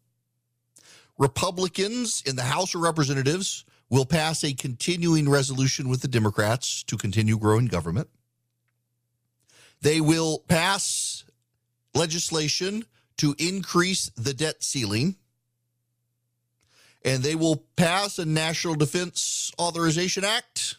Republicans 1.18 2.22
in 2.24 2.36
the 2.36 2.44
House 2.44 2.74
of 2.74 2.80
Representatives 2.80 3.66
will 3.90 4.06
pass 4.06 4.42
a 4.42 4.54
continuing 4.54 5.28
resolution 5.28 5.90
with 5.90 6.00
the 6.00 6.08
Democrats 6.08 6.82
to 6.84 6.96
continue 6.96 7.36
growing 7.36 7.66
government. 7.66 8.08
They 9.82 10.00
will 10.00 10.38
pass 10.48 11.24
legislation 11.94 12.86
to 13.18 13.34
increase 13.38 14.10
the 14.16 14.32
debt 14.32 14.64
ceiling. 14.64 15.16
And 17.04 17.22
they 17.22 17.34
will 17.34 17.66
pass 17.76 18.18
a 18.18 18.24
National 18.24 18.76
Defense 18.76 19.52
Authorization 19.60 20.24
Act 20.24 20.76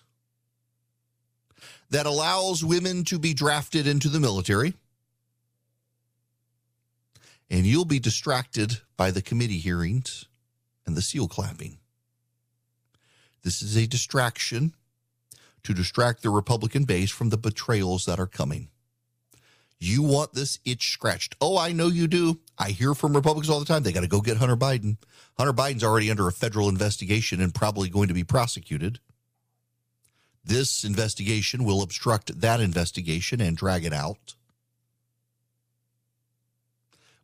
that 1.93 2.07
allows 2.07 2.65
women 2.65 3.03
to 3.03 3.19
be 3.19 3.35
drafted 3.35 3.85
into 3.85 4.09
the 4.09 4.19
military. 4.19 4.73
And 7.51 7.67
you'll 7.67 7.85
be 7.85 8.00
distracted 8.00 8.79
by 8.97 9.12
the 9.12 9.21
committee 9.21 9.59
hearings 9.59 10.25
and 10.88 10.97
the 10.97 11.03
seal 11.03 11.27
clapping. 11.27 11.77
This 13.43 13.62
is 13.62 13.77
a 13.77 13.85
distraction 13.85 14.73
to 15.62 15.73
distract 15.75 16.23
the 16.23 16.31
Republican 16.31 16.85
base 16.85 17.12
from 17.12 17.29
the 17.29 17.38
betrayals 17.38 18.05
that 18.05 18.19
are 18.19 18.25
coming. 18.25 18.69
You 19.77 20.01
want 20.01 20.33
this 20.33 20.57
itch 20.65 20.93
scratched. 20.93 21.35
Oh, 21.39 21.59
I 21.59 21.73
know 21.73 21.88
you 21.88 22.07
do. 22.07 22.39
I 22.57 22.69
hear 22.69 22.95
from 22.95 23.15
Republicans 23.15 23.51
all 23.51 23.59
the 23.59 23.65
time. 23.65 23.83
They 23.83 23.91
got 23.91 24.01
to 24.01 24.07
go 24.07 24.19
get 24.19 24.38
Hunter 24.38 24.57
Biden. 24.57 24.97
Hunter 25.38 25.53
Biden's 25.53 25.83
already 25.83 26.09
under 26.09 26.27
a 26.27 26.31
federal 26.31 26.69
investigation 26.69 27.39
and 27.39 27.53
probably 27.53 27.88
going 27.88 28.07
to 28.07 28.15
be 28.15 28.23
prosecuted. 28.23 29.00
This 30.43 30.83
investigation 30.83 31.63
will 31.63 31.81
obstruct 31.81 32.41
that 32.41 32.59
investigation 32.59 33.39
and 33.39 33.55
drag 33.55 33.85
it 33.85 33.93
out. 33.93 34.35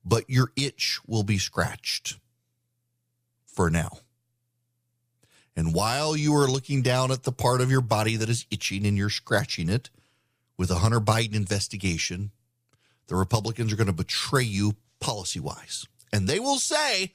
But 0.06 0.30
your 0.30 0.52
itch 0.56 1.00
will 1.06 1.24
be 1.24 1.38
scratched 1.38 2.18
for 3.46 3.70
now. 3.70 4.00
And 5.56 5.74
while 5.74 6.16
you 6.16 6.34
are 6.36 6.48
looking 6.48 6.82
down 6.82 7.12
at 7.12 7.24
the 7.24 7.34
part 7.34 7.60
of 7.60 7.70
your 7.70 7.82
body 7.82 8.16
that 8.16 8.30
is 8.30 8.46
itching 8.50 8.86
and 8.86 8.98
you're 8.98 9.10
scratching 9.10 9.68
it 9.68 9.90
with 10.58 10.72
a 10.72 10.76
Hunter 10.76 11.02
Biden 11.02 11.36
investigation, 11.36 12.32
the 13.08 13.16
Republicans 13.16 13.74
are 13.74 13.76
going 13.76 13.88
to 13.88 13.94
betray 13.94 14.44
you 14.44 14.78
policy 15.02 15.40
wise. 15.40 15.86
And 16.14 16.30
they 16.30 16.40
will 16.40 16.60
say, 16.60 17.14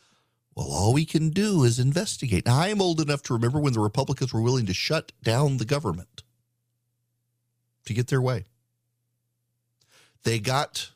well, 0.54 0.68
all 0.70 0.92
we 0.92 1.04
can 1.04 1.30
do 1.30 1.64
is 1.64 1.78
investigate. 1.78 2.46
Now, 2.46 2.58
I 2.58 2.68
am 2.68 2.80
old 2.80 3.00
enough 3.00 3.22
to 3.24 3.34
remember 3.34 3.58
when 3.58 3.72
the 3.72 3.80
Republicans 3.80 4.32
were 4.32 4.40
willing 4.40 4.66
to 4.66 4.74
shut 4.74 5.12
down 5.22 5.56
the 5.56 5.64
government 5.64 6.22
to 7.86 7.94
get 7.94 8.06
their 8.06 8.22
way. 8.22 8.44
They 10.22 10.38
got 10.38 10.92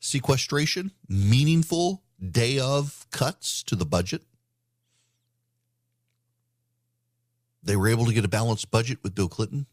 sequestration, 0.00 0.92
meaningful 1.08 2.02
day 2.18 2.58
of 2.58 3.06
cuts 3.10 3.62
to 3.64 3.76
the 3.76 3.84
budget. 3.84 4.22
They 7.62 7.76
were 7.76 7.88
able 7.88 8.06
to 8.06 8.14
get 8.14 8.24
a 8.24 8.28
balanced 8.28 8.70
budget 8.70 8.98
with 9.02 9.14
Bill 9.14 9.28
Clinton. 9.28 9.66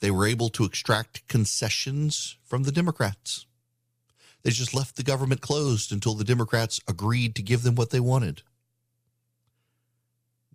They 0.00 0.10
were 0.10 0.26
able 0.26 0.48
to 0.50 0.64
extract 0.64 1.26
concessions 1.28 2.36
from 2.44 2.62
the 2.62 2.72
Democrats. 2.72 3.46
They 4.44 4.50
just 4.50 4.74
left 4.74 4.96
the 4.96 5.02
government 5.02 5.40
closed 5.40 5.90
until 5.90 6.14
the 6.14 6.22
Democrats 6.22 6.78
agreed 6.86 7.34
to 7.34 7.42
give 7.42 7.62
them 7.62 7.74
what 7.74 7.90
they 7.90 8.00
wanted. 8.00 8.42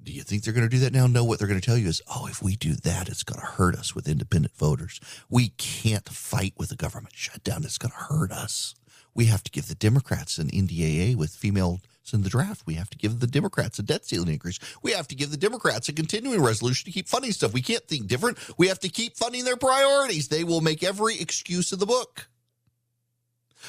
Do 0.01 0.13
you 0.13 0.22
think 0.22 0.43
they're 0.43 0.53
going 0.53 0.69
to 0.69 0.74
do 0.75 0.79
that 0.84 0.93
now? 0.93 1.08
No, 1.08 1.24
what 1.24 1.39
they're 1.39 1.48
going 1.48 1.60
to 1.60 1.65
tell 1.65 1.77
you 1.77 1.88
is, 1.89 2.01
oh, 2.08 2.27
if 2.27 2.41
we 2.41 2.55
do 2.55 2.74
that, 2.74 3.10
it's 3.10 3.24
going 3.24 3.41
to 3.41 3.46
hurt 3.46 3.75
us 3.75 3.93
with 3.93 4.08
independent 4.08 4.55
voters. 4.55 5.01
We 5.29 5.50
can't 5.50 6.08
fight 6.08 6.53
with 6.55 6.69
the 6.69 6.75
government 6.75 7.15
shutdown. 7.15 7.63
It's 7.65 7.77
going 7.77 7.91
to 7.91 7.98
hurt 7.98 8.31
us. 8.31 8.75
We 9.13 9.25
have 9.25 9.43
to 9.43 9.51
give 9.51 9.67
the 9.67 9.75
Democrats 9.75 10.38
an 10.38 10.50
NDAA 10.50 11.15
with 11.15 11.31
females 11.31 11.81
in 12.13 12.22
the 12.22 12.29
draft. 12.29 12.63
We 12.65 12.75
have 12.75 12.89
to 12.91 12.98
give 12.98 13.19
the 13.19 13.27
Democrats 13.27 13.79
a 13.79 13.84
debt 13.84 14.05
ceiling 14.05 14.29
increase. 14.29 14.60
We 14.81 14.91
have 14.91 15.08
to 15.10 15.15
give 15.15 15.31
the 15.31 15.38
Democrats 15.38 15.89
a 15.89 15.93
continuing 15.93 16.41
resolution 16.41 16.86
to 16.86 16.91
keep 16.91 17.08
funding 17.08 17.31
stuff. 17.31 17.53
We 17.53 17.62
can't 17.62 17.84
think 17.88 18.08
different. 18.08 18.38
We 18.58 18.67
have 18.67 18.79
to 18.79 18.89
keep 18.89 19.17
funding 19.17 19.46
their 19.46 19.58
priorities. 19.58 20.27
They 20.27 20.43
will 20.43 20.62
make 20.62 20.84
every 20.84 21.19
excuse 21.19 21.72
in 21.72 21.79
the 21.79 21.86
book. 21.86 22.27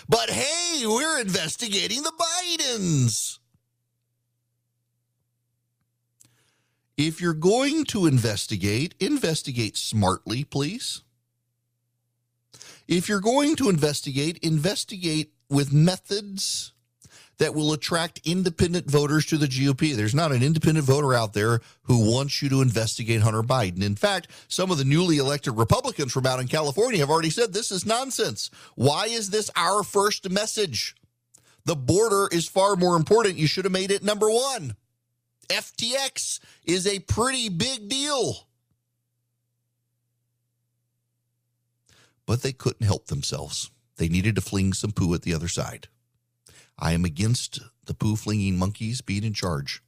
But 0.08 0.30
hey, 0.30 0.82
we're 0.84 1.20
investigating 1.20 2.02
the 2.02 2.12
Bidens. 2.12 3.38
If 6.96 7.20
you're 7.20 7.32
going 7.32 7.84
to 7.86 8.06
investigate, 8.06 8.94
investigate 9.00 9.76
smartly, 9.76 10.44
please. 10.44 11.02
If 12.86 13.08
you're 13.08 13.20
going 13.20 13.56
to 13.56 13.70
investigate, 13.70 14.38
investigate 14.38 15.32
with 15.48 15.72
methods 15.72 16.72
that 17.40 17.54
will 17.54 17.72
attract 17.72 18.20
independent 18.26 18.88
voters 18.88 19.24
to 19.24 19.38
the 19.38 19.46
GOP. 19.46 19.96
There's 19.96 20.14
not 20.14 20.30
an 20.30 20.42
independent 20.42 20.86
voter 20.86 21.14
out 21.14 21.32
there 21.32 21.60
who 21.84 22.12
wants 22.12 22.42
you 22.42 22.50
to 22.50 22.60
investigate 22.60 23.22
Hunter 23.22 23.42
Biden. 23.42 23.82
In 23.82 23.96
fact, 23.96 24.28
some 24.46 24.70
of 24.70 24.76
the 24.76 24.84
newly 24.84 25.16
elected 25.16 25.56
Republicans 25.56 26.12
from 26.12 26.26
out 26.26 26.38
in 26.38 26.48
California 26.48 27.00
have 27.00 27.08
already 27.08 27.30
said 27.30 27.54
this 27.54 27.72
is 27.72 27.86
nonsense. 27.86 28.50
Why 28.74 29.06
is 29.06 29.30
this 29.30 29.50
our 29.56 29.82
first 29.82 30.28
message? 30.28 30.94
The 31.64 31.74
border 31.74 32.28
is 32.30 32.46
far 32.46 32.76
more 32.76 32.94
important. 32.94 33.38
You 33.38 33.46
should 33.46 33.64
have 33.64 33.72
made 33.72 33.90
it 33.90 34.04
number 34.04 34.28
one. 34.28 34.76
FTX 35.48 36.40
is 36.66 36.86
a 36.86 36.98
pretty 36.98 37.48
big 37.48 37.88
deal. 37.88 38.48
But 42.26 42.42
they 42.42 42.52
couldn't 42.52 42.86
help 42.86 43.06
themselves. 43.06 43.70
They 43.96 44.08
needed 44.08 44.34
to 44.34 44.42
fling 44.42 44.74
some 44.74 44.92
poo 44.92 45.14
at 45.14 45.22
the 45.22 45.32
other 45.32 45.48
side. 45.48 45.88
I 46.80 46.92
am 46.92 47.04
against 47.04 47.60
the 47.84 47.94
poo 47.94 48.16
flinging 48.16 48.58
monkeys 48.58 49.00
being 49.00 49.24
in 49.24 49.34
charge. 49.34 49.82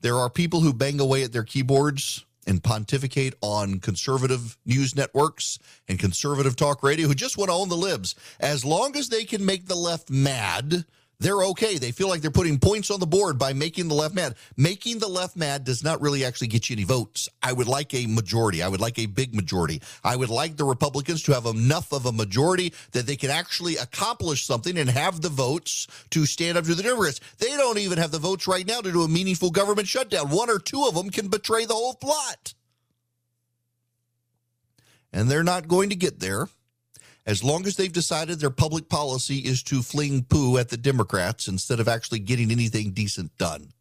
There 0.00 0.16
are 0.16 0.30
people 0.30 0.60
who 0.60 0.72
bang 0.72 1.00
away 1.00 1.24
at 1.24 1.32
their 1.32 1.42
keyboards 1.42 2.24
and 2.46 2.62
pontificate 2.62 3.34
on 3.40 3.80
conservative 3.80 4.58
news 4.66 4.94
networks 4.94 5.58
and 5.88 5.98
conservative 5.98 6.56
talk 6.56 6.82
radio 6.82 7.08
who 7.08 7.14
just 7.14 7.38
want 7.38 7.48
to 7.48 7.54
own 7.54 7.68
the 7.68 7.76
libs. 7.76 8.14
As 8.38 8.64
long 8.64 8.96
as 8.96 9.08
they 9.08 9.24
can 9.24 9.44
make 9.44 9.66
the 9.66 9.74
left 9.74 10.10
mad, 10.10 10.84
they're 11.20 11.42
okay. 11.44 11.78
They 11.78 11.92
feel 11.92 12.08
like 12.08 12.20
they're 12.20 12.30
putting 12.30 12.58
points 12.58 12.90
on 12.90 13.00
the 13.00 13.06
board 13.06 13.38
by 13.38 13.52
making 13.52 13.88
the 13.88 13.94
left 13.94 14.14
mad. 14.14 14.34
Making 14.56 14.98
the 14.98 15.08
left 15.08 15.36
mad 15.36 15.64
does 15.64 15.84
not 15.84 16.00
really 16.00 16.24
actually 16.24 16.48
get 16.48 16.68
you 16.68 16.74
any 16.74 16.84
votes. 16.84 17.28
I 17.42 17.52
would 17.52 17.68
like 17.68 17.94
a 17.94 18.06
majority. 18.06 18.62
I 18.62 18.68
would 18.68 18.80
like 18.80 18.98
a 18.98 19.06
big 19.06 19.34
majority. 19.34 19.80
I 20.02 20.16
would 20.16 20.28
like 20.28 20.56
the 20.56 20.64
Republicans 20.64 21.22
to 21.24 21.32
have 21.32 21.46
enough 21.46 21.92
of 21.92 22.06
a 22.06 22.12
majority 22.12 22.72
that 22.92 23.06
they 23.06 23.16
can 23.16 23.30
actually 23.30 23.76
accomplish 23.76 24.44
something 24.44 24.76
and 24.76 24.90
have 24.90 25.20
the 25.20 25.28
votes 25.28 25.86
to 26.10 26.26
stand 26.26 26.58
up 26.58 26.64
to 26.64 26.74
the 26.74 26.82
Democrats. 26.82 27.20
They 27.38 27.56
don't 27.56 27.78
even 27.78 27.98
have 27.98 28.10
the 28.10 28.18
votes 28.18 28.46
right 28.46 28.66
now 28.66 28.80
to 28.80 28.92
do 28.92 29.02
a 29.02 29.08
meaningful 29.08 29.50
government 29.50 29.88
shutdown. 29.88 30.30
One 30.30 30.50
or 30.50 30.58
two 30.58 30.84
of 30.84 30.94
them 30.94 31.10
can 31.10 31.28
betray 31.28 31.64
the 31.64 31.74
whole 31.74 31.94
plot. 31.94 32.54
And 35.12 35.30
they're 35.30 35.44
not 35.44 35.68
going 35.68 35.90
to 35.90 35.96
get 35.96 36.18
there 36.18 36.48
as 37.26 37.42
long 37.42 37.66
as 37.66 37.76
they've 37.76 37.92
decided 37.92 38.38
their 38.38 38.50
public 38.50 38.88
policy 38.88 39.38
is 39.38 39.62
to 39.64 39.82
fling 39.82 40.24
poo 40.24 40.58
at 40.58 40.68
the 40.68 40.76
Democrats 40.76 41.48
instead 41.48 41.80
of 41.80 41.88
actually 41.88 42.18
getting 42.18 42.50
anything 42.50 42.90
decent 42.90 43.36
done. 43.38 43.72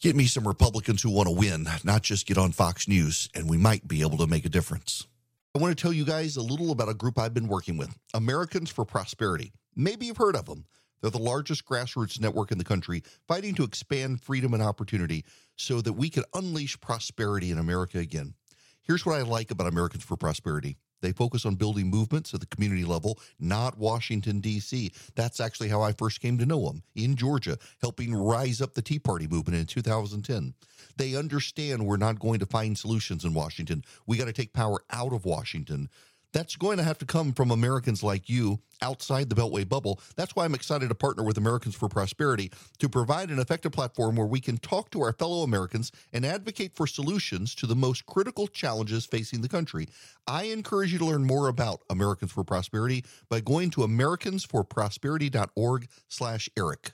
Get 0.00 0.14
me 0.14 0.26
some 0.26 0.46
Republicans 0.46 1.02
who 1.02 1.10
want 1.10 1.26
to 1.26 1.34
win, 1.34 1.66
not 1.82 2.02
just 2.02 2.26
get 2.26 2.38
on 2.38 2.52
Fox 2.52 2.86
News, 2.86 3.28
and 3.34 3.50
we 3.50 3.56
might 3.56 3.88
be 3.88 4.02
able 4.02 4.18
to 4.18 4.28
make 4.28 4.44
a 4.44 4.48
difference. 4.48 5.08
I 5.56 5.58
want 5.58 5.76
to 5.76 5.82
tell 5.82 5.92
you 5.92 6.04
guys 6.04 6.36
a 6.36 6.42
little 6.42 6.70
about 6.70 6.88
a 6.88 6.94
group 6.94 7.18
I've 7.18 7.34
been 7.34 7.48
working 7.48 7.76
with 7.76 7.96
Americans 8.14 8.70
for 8.70 8.84
Prosperity. 8.84 9.52
Maybe 9.74 10.06
you've 10.06 10.16
heard 10.16 10.36
of 10.36 10.46
them. 10.46 10.66
They're 11.00 11.10
the 11.10 11.18
largest 11.18 11.64
grassroots 11.64 12.20
network 12.20 12.52
in 12.52 12.58
the 12.58 12.64
country, 12.64 13.02
fighting 13.26 13.54
to 13.56 13.64
expand 13.64 14.20
freedom 14.20 14.54
and 14.54 14.62
opportunity 14.62 15.24
so 15.56 15.80
that 15.80 15.94
we 15.94 16.10
can 16.10 16.24
unleash 16.34 16.80
prosperity 16.80 17.50
in 17.50 17.58
America 17.58 17.98
again. 17.98 18.34
Here's 18.82 19.04
what 19.04 19.16
I 19.16 19.22
like 19.22 19.50
about 19.50 19.66
Americans 19.66 20.04
for 20.04 20.16
Prosperity 20.16 20.76
they 21.00 21.12
focus 21.12 21.46
on 21.46 21.54
building 21.54 21.88
movements 21.88 22.34
at 22.34 22.40
the 22.40 22.46
community 22.46 22.84
level, 22.84 23.18
not 23.38 23.78
Washington, 23.78 24.40
D.C. 24.40 24.92
That's 25.14 25.40
actually 25.40 25.68
how 25.68 25.82
I 25.82 25.92
first 25.92 26.20
came 26.20 26.38
to 26.38 26.46
know 26.46 26.66
them 26.66 26.82
in 26.94 27.16
Georgia, 27.16 27.58
helping 27.80 28.14
rise 28.14 28.60
up 28.60 28.74
the 28.74 28.82
Tea 28.82 28.98
Party 28.98 29.26
movement 29.26 29.58
in 29.58 29.66
2010. 29.66 30.54
They 30.96 31.14
understand 31.14 31.86
we're 31.86 31.96
not 31.96 32.18
going 32.18 32.40
to 32.40 32.46
find 32.46 32.76
solutions 32.76 33.24
in 33.24 33.34
Washington. 33.34 33.84
We 34.06 34.16
got 34.16 34.26
to 34.26 34.32
take 34.32 34.52
power 34.52 34.78
out 34.90 35.12
of 35.12 35.24
Washington. 35.24 35.88
That's 36.32 36.56
going 36.56 36.78
to 36.78 36.84
have 36.84 36.98
to 36.98 37.06
come 37.06 37.32
from 37.32 37.50
Americans 37.50 38.02
like 38.02 38.28
you 38.28 38.60
outside 38.82 39.28
the 39.28 39.34
Beltway 39.34 39.68
bubble. 39.68 40.00
That's 40.16 40.36
why 40.36 40.44
I'm 40.44 40.54
excited 40.54 40.88
to 40.88 40.94
partner 40.94 41.24
with 41.24 41.38
Americans 41.38 41.74
for 41.74 41.88
Prosperity 41.88 42.52
to 42.78 42.88
provide 42.88 43.30
an 43.30 43.38
effective 43.38 43.72
platform 43.72 44.16
where 44.16 44.26
we 44.26 44.40
can 44.40 44.58
talk 44.58 44.90
to 44.90 45.00
our 45.00 45.12
fellow 45.12 45.42
Americans 45.42 45.90
and 46.12 46.24
advocate 46.24 46.72
for 46.74 46.86
solutions 46.86 47.54
to 47.56 47.66
the 47.66 47.74
most 47.74 48.06
critical 48.06 48.46
challenges 48.46 49.06
facing 49.06 49.40
the 49.40 49.48
country. 49.48 49.88
I 50.26 50.44
encourage 50.44 50.92
you 50.92 50.98
to 50.98 51.06
learn 51.06 51.24
more 51.24 51.48
about 51.48 51.82
Americans 51.90 52.32
for 52.32 52.44
Prosperity 52.44 53.04
by 53.28 53.40
going 53.40 53.70
to 53.70 53.80
americansforprosperity.org 53.80 55.88
slash 56.08 56.48
Eric. 56.56 56.92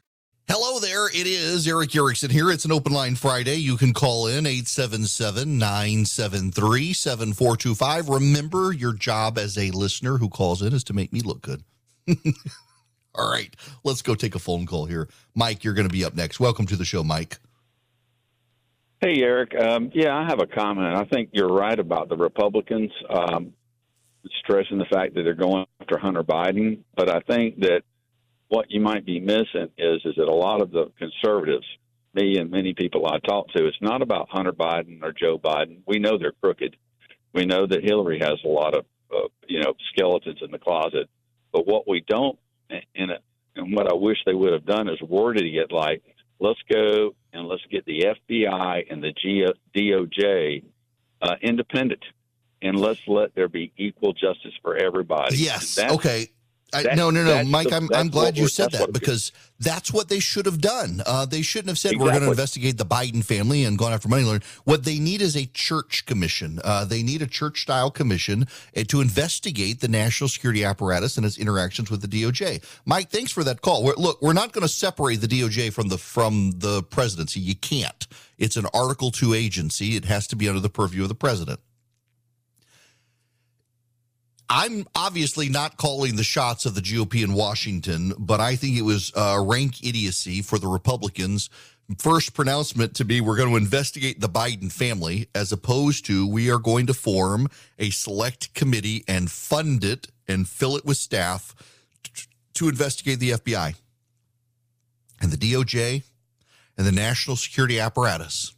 Hello 0.56 0.78
there. 0.78 1.08
It 1.08 1.26
is 1.26 1.66
Erick 1.66 1.96
Erickson 1.96 2.30
here. 2.30 2.48
It's 2.48 2.64
an 2.64 2.70
open 2.70 2.92
line 2.92 3.16
Friday. 3.16 3.56
You 3.56 3.76
can 3.76 3.92
call 3.92 4.28
in 4.28 4.46
877 4.46 5.58
973 5.58 6.92
7425. 6.92 8.08
Remember, 8.08 8.72
your 8.72 8.92
job 8.92 9.36
as 9.36 9.58
a 9.58 9.72
listener 9.72 10.18
who 10.18 10.28
calls 10.28 10.62
in 10.62 10.72
is 10.72 10.84
to 10.84 10.92
make 10.92 11.12
me 11.12 11.22
look 11.22 11.42
good. 11.42 11.64
All 13.16 13.28
right, 13.28 13.52
let's 13.82 14.00
go 14.00 14.14
take 14.14 14.36
a 14.36 14.38
phone 14.38 14.64
call 14.64 14.86
here. 14.86 15.08
Mike, 15.34 15.64
you're 15.64 15.74
going 15.74 15.88
to 15.88 15.92
be 15.92 16.04
up 16.04 16.14
next. 16.14 16.38
Welcome 16.38 16.66
to 16.66 16.76
the 16.76 16.84
show, 16.84 17.02
Mike. 17.02 17.38
Hey, 19.00 19.22
Erick. 19.22 19.60
Um, 19.60 19.90
yeah, 19.92 20.16
I 20.16 20.24
have 20.24 20.38
a 20.38 20.46
comment. 20.46 20.94
I 20.94 21.02
think 21.06 21.30
you're 21.32 21.48
right 21.48 21.80
about 21.80 22.08
the 22.08 22.16
Republicans 22.16 22.92
um, 23.10 23.54
stressing 24.44 24.78
the 24.78 24.84
fact 24.84 25.14
that 25.14 25.24
they're 25.24 25.34
going 25.34 25.66
after 25.80 25.98
Hunter 25.98 26.22
Biden. 26.22 26.84
But 26.94 27.08
I 27.08 27.18
think 27.22 27.58
that 27.58 27.82
what 28.54 28.70
you 28.70 28.80
might 28.80 29.04
be 29.04 29.18
missing 29.18 29.68
is 29.76 30.00
is 30.04 30.14
that 30.16 30.28
a 30.28 30.34
lot 30.34 30.62
of 30.62 30.70
the 30.70 30.92
conservatives, 30.96 31.66
me 32.14 32.38
and 32.38 32.52
many 32.52 32.72
people 32.72 33.04
I 33.04 33.18
talk 33.18 33.48
to, 33.56 33.66
it's 33.66 33.76
not 33.80 34.00
about 34.00 34.28
Hunter 34.30 34.52
Biden 34.52 35.02
or 35.02 35.12
Joe 35.12 35.38
Biden. 35.38 35.78
We 35.88 35.98
know 35.98 36.18
they're 36.18 36.32
crooked. 36.40 36.76
We 37.32 37.46
know 37.46 37.66
that 37.66 37.82
Hillary 37.82 38.20
has 38.20 38.38
a 38.44 38.48
lot 38.48 38.76
of 38.78 38.84
uh, 39.12 39.28
you 39.48 39.60
know 39.60 39.74
skeletons 39.92 40.38
in 40.40 40.52
the 40.52 40.58
closet. 40.58 41.10
But 41.52 41.66
what 41.66 41.88
we 41.88 42.04
don't, 42.06 42.38
and, 42.70 43.10
and 43.56 43.74
what 43.74 43.90
I 43.90 43.94
wish 43.94 44.18
they 44.24 44.34
would 44.34 44.52
have 44.52 44.66
done 44.66 44.88
is 44.88 45.00
worded 45.02 45.44
it 45.44 45.72
like, 45.72 46.02
let's 46.38 46.60
go 46.72 47.14
and 47.32 47.48
let's 47.48 47.62
get 47.70 47.84
the 47.86 48.14
FBI 48.28 48.86
and 48.90 49.02
the 49.02 49.12
G- 49.12 49.46
DOJ 49.76 50.64
uh, 51.22 51.34
independent, 51.42 52.04
and 52.62 52.78
let's 52.78 53.00
let 53.08 53.34
there 53.34 53.48
be 53.48 53.72
equal 53.76 54.12
justice 54.12 54.54
for 54.62 54.76
everybody. 54.76 55.38
Yes. 55.38 55.76
Okay. 55.78 56.28
I, 56.74 56.94
no, 56.94 57.10
no, 57.10 57.24
no, 57.24 57.44
Mike. 57.44 57.68
The, 57.68 57.76
I'm, 57.76 57.88
I'm 57.94 58.08
glad 58.08 58.36
you 58.36 58.48
said 58.48 58.72
that 58.72 58.92
because 58.92 59.32
that's 59.60 59.92
what 59.92 60.08
they 60.08 60.18
should 60.18 60.46
have 60.46 60.60
done. 60.60 61.02
Uh, 61.06 61.26
they 61.26 61.42
shouldn't 61.42 61.68
have 61.68 61.78
said 61.78 61.92
exactly. 61.92 62.04
we're 62.04 62.12
going 62.12 62.24
to 62.24 62.30
investigate 62.30 62.76
the 62.76 62.86
Biden 62.86 63.24
family 63.24 63.64
and 63.64 63.78
gone 63.78 63.92
after 63.92 64.08
money 64.08 64.24
laundering. 64.24 64.42
What 64.64 64.84
they 64.84 64.98
need 64.98 65.22
is 65.22 65.36
a 65.36 65.46
church 65.46 66.06
commission. 66.06 66.60
Uh, 66.64 66.84
they 66.84 67.02
need 67.02 67.22
a 67.22 67.26
church-style 67.26 67.90
commission 67.92 68.46
uh, 68.76 68.84
to 68.88 69.00
investigate 69.00 69.80
the 69.80 69.88
national 69.88 70.28
security 70.28 70.64
apparatus 70.64 71.16
and 71.16 71.24
its 71.24 71.38
interactions 71.38 71.90
with 71.90 72.02
the 72.02 72.08
DOJ. 72.08 72.64
Mike, 72.84 73.10
thanks 73.10 73.32
for 73.32 73.44
that 73.44 73.60
call. 73.60 73.84
We're, 73.84 73.94
look, 73.94 74.20
we're 74.20 74.32
not 74.32 74.52
going 74.52 74.62
to 74.62 74.68
separate 74.68 75.20
the 75.20 75.28
DOJ 75.28 75.72
from 75.72 75.88
the 75.88 75.98
from 75.98 76.52
the 76.56 76.82
presidency. 76.82 77.40
You 77.40 77.54
can't. 77.54 78.06
It's 78.38 78.56
an 78.56 78.66
Article 78.74 79.10
Two 79.10 79.34
agency. 79.34 79.96
It 79.96 80.04
has 80.06 80.26
to 80.28 80.36
be 80.36 80.48
under 80.48 80.60
the 80.60 80.70
purview 80.70 81.02
of 81.02 81.08
the 81.08 81.14
president. 81.14 81.60
I'm 84.48 84.86
obviously 84.94 85.48
not 85.48 85.76
calling 85.76 86.16
the 86.16 86.22
shots 86.22 86.66
of 86.66 86.74
the 86.74 86.80
GOP 86.80 87.22
in 87.24 87.32
Washington, 87.34 88.12
but 88.18 88.40
I 88.40 88.56
think 88.56 88.76
it 88.76 88.82
was 88.82 89.12
uh, 89.16 89.42
rank 89.44 89.82
idiocy 89.84 90.42
for 90.42 90.58
the 90.58 90.66
Republicans. 90.66 91.48
First 91.98 92.34
pronouncement 92.34 92.94
to 92.96 93.04
be 93.04 93.20
we're 93.20 93.36
going 93.36 93.50
to 93.50 93.56
investigate 93.56 94.20
the 94.20 94.28
Biden 94.28 94.72
family, 94.72 95.28
as 95.34 95.52
opposed 95.52 96.06
to 96.06 96.26
we 96.26 96.50
are 96.50 96.58
going 96.58 96.86
to 96.86 96.94
form 96.94 97.48
a 97.78 97.90
select 97.90 98.54
committee 98.54 99.04
and 99.06 99.30
fund 99.30 99.84
it 99.84 100.08
and 100.26 100.48
fill 100.48 100.76
it 100.76 100.84
with 100.84 100.96
staff 100.96 101.54
t- 102.02 102.24
to 102.54 102.68
investigate 102.68 103.20
the 103.20 103.30
FBI 103.30 103.74
and 105.20 105.30
the 105.30 105.36
DOJ 105.36 106.02
and 106.76 106.86
the 106.86 106.92
national 106.92 107.36
security 107.36 107.78
apparatus. 107.78 108.54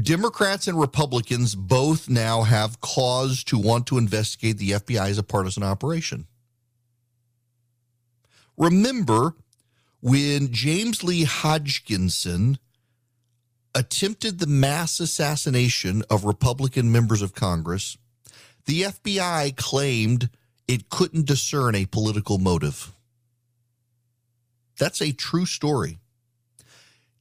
Democrats 0.00 0.66
and 0.68 0.80
Republicans 0.80 1.54
both 1.54 2.08
now 2.08 2.42
have 2.42 2.80
cause 2.80 3.44
to 3.44 3.58
want 3.58 3.86
to 3.86 3.98
investigate 3.98 4.56
the 4.56 4.70
FBI 4.70 5.10
as 5.10 5.18
a 5.18 5.22
partisan 5.22 5.62
operation. 5.62 6.26
Remember 8.56 9.34
when 10.00 10.50
James 10.50 11.04
Lee 11.04 11.24
Hodgkinson 11.24 12.58
attempted 13.74 14.38
the 14.38 14.46
mass 14.46 14.98
assassination 14.98 16.02
of 16.08 16.24
Republican 16.24 16.90
members 16.90 17.20
of 17.20 17.34
Congress, 17.34 17.98
the 18.64 18.82
FBI 18.82 19.56
claimed 19.56 20.30
it 20.66 20.88
couldn't 20.88 21.26
discern 21.26 21.74
a 21.74 21.86
political 21.86 22.38
motive. 22.38 22.92
That's 24.78 25.02
a 25.02 25.12
true 25.12 25.46
story. 25.46 25.98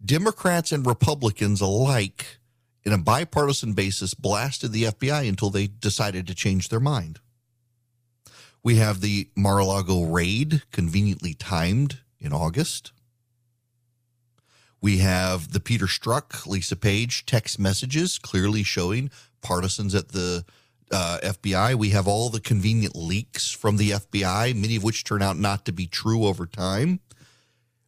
Democrats 0.03 0.71
and 0.71 0.85
Republicans 0.85 1.59
alike 1.59 2.39
in 2.83 2.93
a 2.93 2.97
bipartisan 2.97 3.73
basis, 3.73 4.13
blasted 4.13 4.71
the 4.71 4.83
FBI 4.83 5.27
until 5.27 5.49
they 5.49 5.67
decided 5.67 6.27
to 6.27 6.35
change 6.35 6.69
their 6.69 6.79
mind. 6.79 7.19
We 8.63 8.75
have 8.75 9.01
the 9.01 9.29
Mar 9.35 9.59
a 9.59 9.65
Lago 9.65 10.03
raid, 10.03 10.63
conveniently 10.71 11.33
timed 11.33 11.99
in 12.19 12.33
August. 12.33 12.91
We 14.81 14.97
have 14.97 15.51
the 15.51 15.59
Peter 15.59 15.85
Strzok, 15.85 16.47
Lisa 16.47 16.75
Page 16.75 17.25
text 17.25 17.59
messages 17.59 18.17
clearly 18.17 18.63
showing 18.63 19.11
partisans 19.41 19.93
at 19.93 20.09
the 20.09 20.43
uh, 20.91 21.19
FBI. 21.23 21.75
We 21.75 21.89
have 21.89 22.07
all 22.07 22.29
the 22.29 22.39
convenient 22.39 22.95
leaks 22.95 23.51
from 23.51 23.77
the 23.77 23.91
FBI, 23.91 24.55
many 24.55 24.75
of 24.75 24.83
which 24.83 25.03
turn 25.03 25.21
out 25.21 25.37
not 25.37 25.65
to 25.65 25.71
be 25.71 25.87
true 25.87 26.25
over 26.25 26.45
time. 26.45 26.99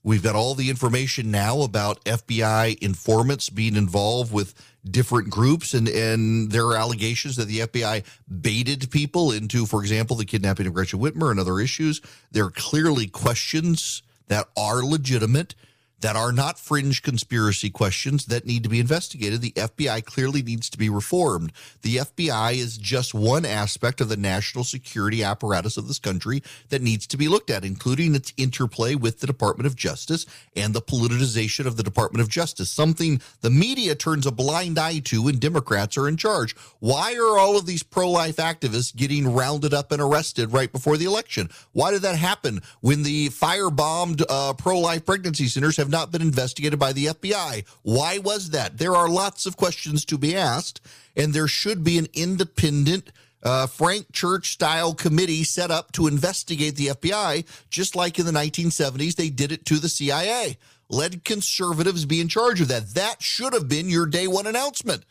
We've 0.04 0.24
got 0.24 0.36
all 0.36 0.54
the 0.54 0.70
information 0.70 1.32
now 1.32 1.62
about 1.62 2.04
FBI 2.04 2.78
informants 2.80 3.50
being 3.50 3.76
involved 3.76 4.34
with 4.34 4.54
different 4.90 5.30
groups 5.30 5.74
and, 5.74 5.88
and 5.88 6.52
there 6.52 6.66
are 6.68 6.76
allegations 6.76 7.36
that 7.38 7.48
the 7.48 7.60
FBI 7.60 8.04
baited 8.42 8.92
people 8.92 9.32
into, 9.32 9.66
for 9.66 9.82
example, 9.82 10.16
the 10.16 10.26
kidnapping 10.26 10.68
of 10.68 10.74
Gretchen 10.74 11.00
Whitmer 11.00 11.32
and 11.32 11.40
other 11.40 11.60
issues. 11.60 12.02
There 12.32 12.46
are 12.46 12.52
clearly 12.52 13.08
questions 13.08 14.04
that 14.28 14.48
are 14.58 14.84
legitimate 14.84 15.56
that 16.04 16.18
are 16.18 16.34
not 16.34 16.60
fringe 16.60 17.02
conspiracy 17.02 17.70
questions 17.70 18.26
that 18.26 18.46
need 18.46 18.62
to 18.62 18.70
be 18.70 18.82
investigated. 18.82 19.40
The 19.40 19.54
FBI 19.54 20.04
clearly 20.04 20.44
needs 20.44 20.70
to 20.72 20.78
be 20.78 20.90
reformed. 20.90 21.54
The 21.82 21.98
FBI 21.98 22.56
is 22.56 22.78
just 22.78 23.14
one 23.14 23.46
aspect 23.46 24.02
of 24.02 24.10
the 24.10 24.18
national 24.18 24.66
security 24.66 25.24
apparatus 25.24 25.78
of 25.78 25.88
this 25.88 26.00
country 26.00 26.44
that 26.68 26.82
needs 26.82 27.08
to 27.08 27.16
be 27.16 27.30
looked 27.30 27.50
at, 27.50 27.64
including 27.64 28.16
its 28.16 28.34
interplay 28.36 28.96
with 28.96 29.22
the 29.22 29.28
Department 29.28 29.66
of 29.66 29.78
Justice 29.78 30.26
and 30.58 30.74
the 30.74 30.82
politicization 30.82 31.66
of 31.66 31.78
the 31.78 31.84
Department 31.84 32.22
of 32.22 32.28
Justice, 32.28 32.70
something 32.70 33.22
the 33.40 33.50
media 33.50 33.96
turns 33.96 34.26
a 34.26 34.32
blind 34.32 34.78
eye 34.78 35.00
to 35.06 35.24
when 35.24 35.40
Democrats 35.40 35.98
are 35.98 36.10
in 36.10 36.18
charge. 36.18 36.54
Why 36.80 37.16
are 37.16 37.40
all 37.40 37.58
of 37.58 37.66
these 37.66 37.82
pro 37.82 38.10
life 38.10 38.36
activists 38.36 38.94
getting 38.94 39.34
rounded 39.34 39.74
up 39.74 39.94
and 39.94 40.02
arrested 40.02 40.52
right 40.52 40.72
before 40.72 40.98
the 40.98 41.06
election? 41.06 41.50
Why 41.72 41.92
did 41.92 42.02
that 42.02 42.18
happen 42.18 42.62
when 42.82 43.04
the 43.04 43.30
firebombed 43.30 44.22
uh, 44.28 44.52
pro 44.56 44.80
life 44.80 45.06
pregnancy 45.06 45.48
centers 45.48 45.78
have 45.78 45.93
not 45.94 46.12
been 46.12 46.22
investigated 46.22 46.78
by 46.78 46.92
the 46.92 47.06
FBI. 47.06 47.64
Why 47.84 48.18
was 48.18 48.50
that? 48.50 48.78
There 48.78 48.96
are 48.96 49.08
lots 49.08 49.46
of 49.46 49.56
questions 49.56 50.04
to 50.06 50.18
be 50.18 50.36
asked, 50.36 50.82
and 51.16 51.34
there 51.34 51.48
should 51.48 51.84
be 51.86 51.98
an 51.98 52.08
independent 52.14 53.14
uh, 53.44 53.68
Frank 53.68 54.12
Church 54.12 54.52
style 54.52 54.94
committee 54.94 55.44
set 55.44 55.70
up 55.70 55.92
to 55.94 56.08
investigate 56.08 56.76
the 56.76 56.88
FBI, 56.88 57.46
just 57.70 57.96
like 57.96 58.18
in 58.18 58.26
the 58.26 58.32
1970s 58.32 59.16
they 59.16 59.30
did 59.30 59.52
it 59.52 59.66
to 59.68 59.76
the 59.76 59.90
CIA. 59.90 60.58
Let 60.90 61.24
conservatives 61.24 62.06
be 62.06 62.22
in 62.22 62.28
charge 62.28 62.62
of 62.62 62.68
that. 62.70 62.94
That 62.94 63.22
should 63.22 63.54
have 63.54 63.68
been 63.68 63.90
your 63.90 64.06
day 64.06 64.28
one 64.28 64.48
announcement. 64.48 65.06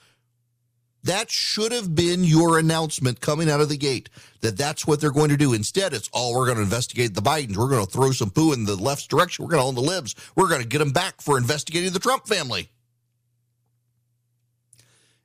That 1.04 1.30
should 1.30 1.72
have 1.72 1.94
been 1.96 2.22
your 2.22 2.58
announcement 2.58 3.20
coming 3.20 3.50
out 3.50 3.60
of 3.60 3.68
the 3.68 3.76
gate 3.76 4.08
that 4.40 4.56
that's 4.56 4.86
what 4.86 5.00
they're 5.00 5.10
going 5.10 5.30
to 5.30 5.36
do. 5.36 5.52
Instead, 5.52 5.92
it's, 5.92 6.08
oh, 6.12 6.32
we're 6.32 6.46
going 6.46 6.58
to 6.58 6.62
investigate 6.62 7.14
the 7.14 7.20
Bidens. 7.20 7.56
We're 7.56 7.68
going 7.68 7.84
to 7.84 7.90
throw 7.90 8.12
some 8.12 8.30
poo 8.30 8.52
in 8.52 8.64
the 8.64 8.76
left's 8.76 9.08
direction. 9.08 9.44
We're 9.44 9.50
going 9.50 9.62
to 9.62 9.66
own 9.66 9.74
the 9.74 9.80
libs. 9.80 10.14
We're 10.36 10.48
going 10.48 10.62
to 10.62 10.68
get 10.68 10.78
them 10.78 10.92
back 10.92 11.20
for 11.20 11.36
investigating 11.36 11.92
the 11.92 11.98
Trump 11.98 12.26
family. 12.26 12.70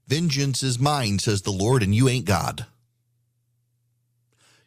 Vengeance 0.08 0.64
is 0.64 0.80
mine, 0.80 1.20
says 1.20 1.42
the 1.42 1.52
Lord, 1.52 1.84
and 1.84 1.94
you 1.94 2.08
ain't 2.08 2.26
God. 2.26 2.66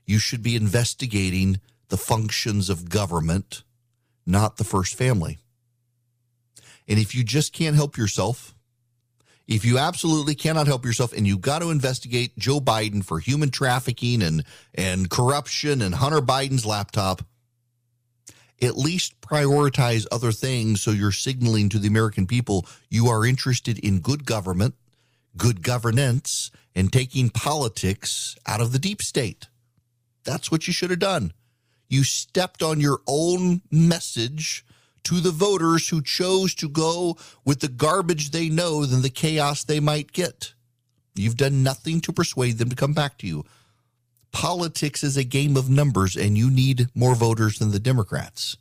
You 0.04 0.18
should 0.18 0.42
be 0.42 0.54
investigating 0.54 1.60
the 1.88 1.96
functions 1.96 2.68
of 2.70 2.88
government, 2.88 3.62
not 4.26 4.58
the 4.58 4.64
first 4.64 4.94
family. 4.94 5.38
And 6.86 6.98
if 6.98 7.14
you 7.14 7.24
just 7.24 7.52
can't 7.52 7.76
help 7.76 7.96
yourself, 7.96 8.54
if 9.50 9.64
you 9.64 9.78
absolutely 9.78 10.36
cannot 10.36 10.68
help 10.68 10.86
yourself 10.86 11.12
and 11.12 11.26
you 11.26 11.36
got 11.36 11.58
to 11.58 11.70
investigate 11.70 12.38
Joe 12.38 12.60
Biden 12.60 13.04
for 13.04 13.18
human 13.18 13.50
trafficking 13.50 14.22
and 14.22 14.44
and 14.74 15.10
corruption 15.10 15.82
and 15.82 15.96
Hunter 15.96 16.20
Biden's 16.20 16.64
laptop, 16.64 17.22
at 18.62 18.78
least 18.78 19.20
prioritize 19.20 20.06
other 20.12 20.30
things 20.30 20.80
so 20.80 20.92
you're 20.92 21.10
signaling 21.10 21.68
to 21.68 21.80
the 21.80 21.88
American 21.88 22.28
people 22.28 22.64
you 22.88 23.08
are 23.08 23.26
interested 23.26 23.78
in 23.80 23.98
good 23.98 24.24
government, 24.24 24.76
good 25.36 25.62
governance, 25.64 26.52
and 26.76 26.92
taking 26.92 27.28
politics 27.28 28.36
out 28.46 28.60
of 28.60 28.70
the 28.70 28.78
deep 28.78 29.02
state. 29.02 29.48
That's 30.22 30.52
what 30.52 30.68
you 30.68 30.72
should 30.72 30.90
have 30.90 31.00
done. 31.00 31.32
You 31.88 32.04
stepped 32.04 32.62
on 32.62 32.78
your 32.78 33.00
own 33.08 33.62
message 33.68 34.64
to 35.04 35.20
the 35.20 35.30
voters 35.30 35.88
who 35.88 36.02
chose 36.02 36.54
to 36.56 36.68
go 36.68 37.16
with 37.44 37.60
the 37.60 37.68
garbage 37.68 38.30
they 38.30 38.48
know 38.48 38.84
than 38.84 39.02
the 39.02 39.10
chaos 39.10 39.64
they 39.64 39.80
might 39.80 40.12
get. 40.12 40.54
You've 41.14 41.36
done 41.36 41.62
nothing 41.62 42.00
to 42.02 42.12
persuade 42.12 42.58
them 42.58 42.70
to 42.70 42.76
come 42.76 42.92
back 42.92 43.18
to 43.18 43.26
you. 43.26 43.44
Politics 44.32 45.02
is 45.02 45.16
a 45.16 45.24
game 45.24 45.56
of 45.56 45.68
numbers, 45.68 46.16
and 46.16 46.38
you 46.38 46.50
need 46.50 46.88
more 46.94 47.14
voters 47.14 47.58
than 47.58 47.72
the 47.72 47.80
Democrats. 47.80 48.56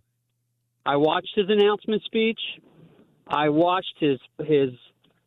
I 0.86 0.96
watched 0.96 1.32
his 1.34 1.46
announcement 1.48 2.02
speech. 2.04 2.40
I 3.26 3.48
watched 3.48 3.94
his 3.98 4.18
his 4.38 4.70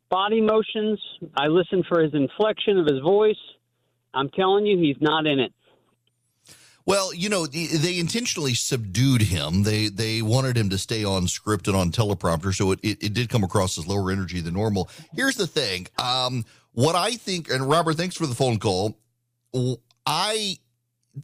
body 0.08 0.40
motions. 0.40 0.98
I 1.36 1.46
listened 1.48 1.84
for 1.88 2.02
his 2.02 2.14
inflection 2.14 2.78
of 2.78 2.86
his 2.86 3.00
voice. 3.00 3.36
I'm 4.14 4.30
telling 4.30 4.66
you, 4.66 4.78
he's 4.78 5.00
not 5.00 5.26
in 5.26 5.38
it. 5.38 5.52
Well, 6.86 7.14
you 7.14 7.28
know, 7.28 7.46
they 7.46 7.98
intentionally 7.98 8.54
subdued 8.54 9.22
him. 9.22 9.62
They 9.62 9.88
they 9.88 10.22
wanted 10.22 10.56
him 10.56 10.70
to 10.70 10.78
stay 10.78 11.04
on 11.04 11.28
script 11.28 11.68
and 11.68 11.76
on 11.76 11.92
teleprompter, 11.92 12.54
so 12.54 12.72
it, 12.72 12.80
it, 12.82 13.02
it 13.02 13.12
did 13.12 13.28
come 13.28 13.44
across 13.44 13.78
as 13.78 13.86
lower 13.86 14.10
energy 14.10 14.40
than 14.40 14.54
normal. 14.54 14.88
Here's 15.12 15.36
the 15.36 15.46
thing. 15.46 15.86
Um, 15.98 16.44
what 16.72 16.94
I 16.94 17.12
think, 17.12 17.50
and 17.50 17.68
Robert, 17.68 17.96
thanks 17.96 18.16
for 18.16 18.26
the 18.26 18.34
phone 18.34 18.58
call. 18.58 18.98
I 20.06 20.56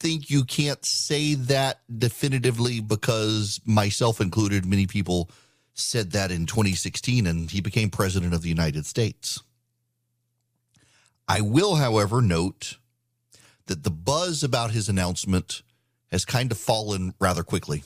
think 0.00 0.30
you 0.30 0.44
can't 0.44 0.84
say 0.84 1.34
that 1.34 1.80
definitively 1.98 2.80
because 2.80 3.60
myself 3.64 4.20
included, 4.20 4.64
many 4.64 4.86
people 4.86 5.30
said 5.74 6.12
that 6.12 6.30
in 6.30 6.46
2016 6.46 7.26
and 7.26 7.50
he 7.50 7.60
became 7.60 7.90
president 7.90 8.34
of 8.34 8.42
the 8.42 8.48
United 8.48 8.86
States. 8.86 9.42
I 11.28 11.40
will, 11.40 11.76
however, 11.76 12.22
note 12.22 12.76
that 13.66 13.82
the 13.82 13.90
buzz 13.90 14.42
about 14.42 14.70
his 14.70 14.88
announcement 14.88 15.62
has 16.10 16.24
kind 16.24 16.52
of 16.52 16.58
fallen 16.58 17.14
rather 17.18 17.42
quickly 17.42 17.82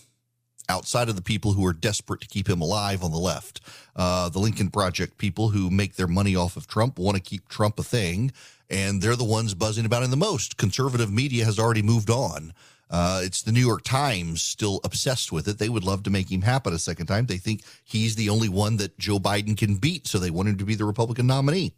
outside 0.68 1.08
of 1.08 1.16
the 1.16 1.22
people 1.22 1.52
who 1.52 1.66
are 1.66 1.72
desperate 1.72 2.20
to 2.20 2.28
keep 2.28 2.48
him 2.48 2.60
alive 2.60 3.02
on 3.02 3.10
the 3.10 3.18
left. 3.18 3.60
Uh, 3.96 4.28
the 4.28 4.38
Lincoln 4.38 4.70
Project 4.70 5.18
people 5.18 5.48
who 5.48 5.68
make 5.68 5.96
their 5.96 6.06
money 6.06 6.36
off 6.36 6.56
of 6.56 6.68
Trump 6.68 6.98
want 6.98 7.16
to 7.16 7.22
keep 7.22 7.48
Trump 7.48 7.78
a 7.78 7.82
thing 7.82 8.30
and 8.70 9.02
they're 9.02 9.16
the 9.16 9.24
ones 9.24 9.54
buzzing 9.54 9.84
about 9.84 10.02
it 10.02 10.10
the 10.10 10.16
most. 10.16 10.56
Conservative 10.56 11.12
media 11.12 11.44
has 11.44 11.58
already 11.58 11.82
moved 11.82 12.08
on. 12.08 12.52
Uh, 12.88 13.20
it's 13.22 13.42
the 13.42 13.52
New 13.52 13.60
York 13.60 13.82
Times 13.84 14.42
still 14.42 14.80
obsessed 14.82 15.30
with 15.30 15.46
it. 15.46 15.58
They 15.58 15.68
would 15.68 15.84
love 15.84 16.02
to 16.04 16.10
make 16.10 16.30
him 16.30 16.42
happen 16.42 16.72
a 16.72 16.78
second 16.78 17.06
time. 17.06 17.26
They 17.26 17.36
think 17.36 17.62
he's 17.84 18.16
the 18.16 18.28
only 18.28 18.48
one 18.48 18.78
that 18.78 18.98
Joe 18.98 19.18
Biden 19.18 19.56
can 19.56 19.76
beat, 19.76 20.08
so 20.08 20.18
they 20.18 20.30
want 20.30 20.48
him 20.48 20.58
to 20.58 20.64
be 20.64 20.74
the 20.74 20.84
Republican 20.84 21.26
nominee. 21.26 21.74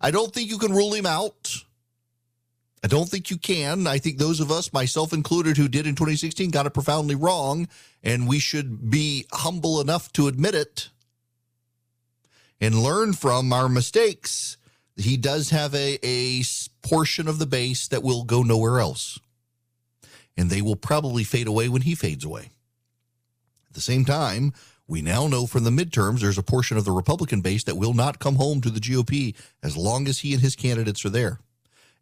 I 0.00 0.10
don't 0.10 0.32
think 0.32 0.50
you 0.50 0.58
can 0.58 0.72
rule 0.72 0.92
him 0.92 1.06
out. 1.06 1.64
I 2.82 2.88
don't 2.88 3.08
think 3.08 3.30
you 3.30 3.36
can. 3.36 3.86
I 3.86 3.98
think 3.98 4.18
those 4.18 4.40
of 4.40 4.50
us, 4.50 4.72
myself 4.72 5.12
included, 5.12 5.56
who 5.56 5.68
did 5.68 5.86
in 5.86 5.94
2016 5.94 6.50
got 6.50 6.66
it 6.66 6.74
profoundly 6.74 7.14
wrong, 7.14 7.68
and 8.02 8.28
we 8.28 8.38
should 8.38 8.90
be 8.90 9.26
humble 9.32 9.80
enough 9.80 10.12
to 10.14 10.28
admit 10.28 10.54
it 10.54 10.88
and 12.60 12.82
learn 12.82 13.12
from 13.12 13.52
our 13.52 13.68
mistakes 13.68 14.56
he 15.00 15.16
does 15.16 15.50
have 15.50 15.74
a, 15.74 15.98
a 16.02 16.42
portion 16.82 17.28
of 17.28 17.38
the 17.38 17.46
base 17.46 17.88
that 17.88 18.02
will 18.02 18.24
go 18.24 18.42
nowhere 18.42 18.80
else. 18.80 19.18
And 20.36 20.50
they 20.50 20.62
will 20.62 20.76
probably 20.76 21.24
fade 21.24 21.46
away 21.46 21.68
when 21.68 21.82
he 21.82 21.94
fades 21.94 22.24
away. 22.24 22.50
At 23.68 23.74
the 23.74 23.80
same 23.80 24.04
time, 24.04 24.52
we 24.88 25.02
now 25.02 25.28
know 25.28 25.46
from 25.46 25.64
the 25.64 25.70
midterms 25.70 26.20
there's 26.20 26.38
a 26.38 26.42
portion 26.42 26.76
of 26.76 26.84
the 26.84 26.92
Republican 26.92 27.40
base 27.40 27.62
that 27.64 27.76
will 27.76 27.94
not 27.94 28.18
come 28.18 28.36
home 28.36 28.60
to 28.62 28.70
the 28.70 28.80
GOP 28.80 29.36
as 29.62 29.76
long 29.76 30.08
as 30.08 30.20
he 30.20 30.32
and 30.32 30.42
his 30.42 30.56
candidates 30.56 31.04
are 31.04 31.10
there. 31.10 31.38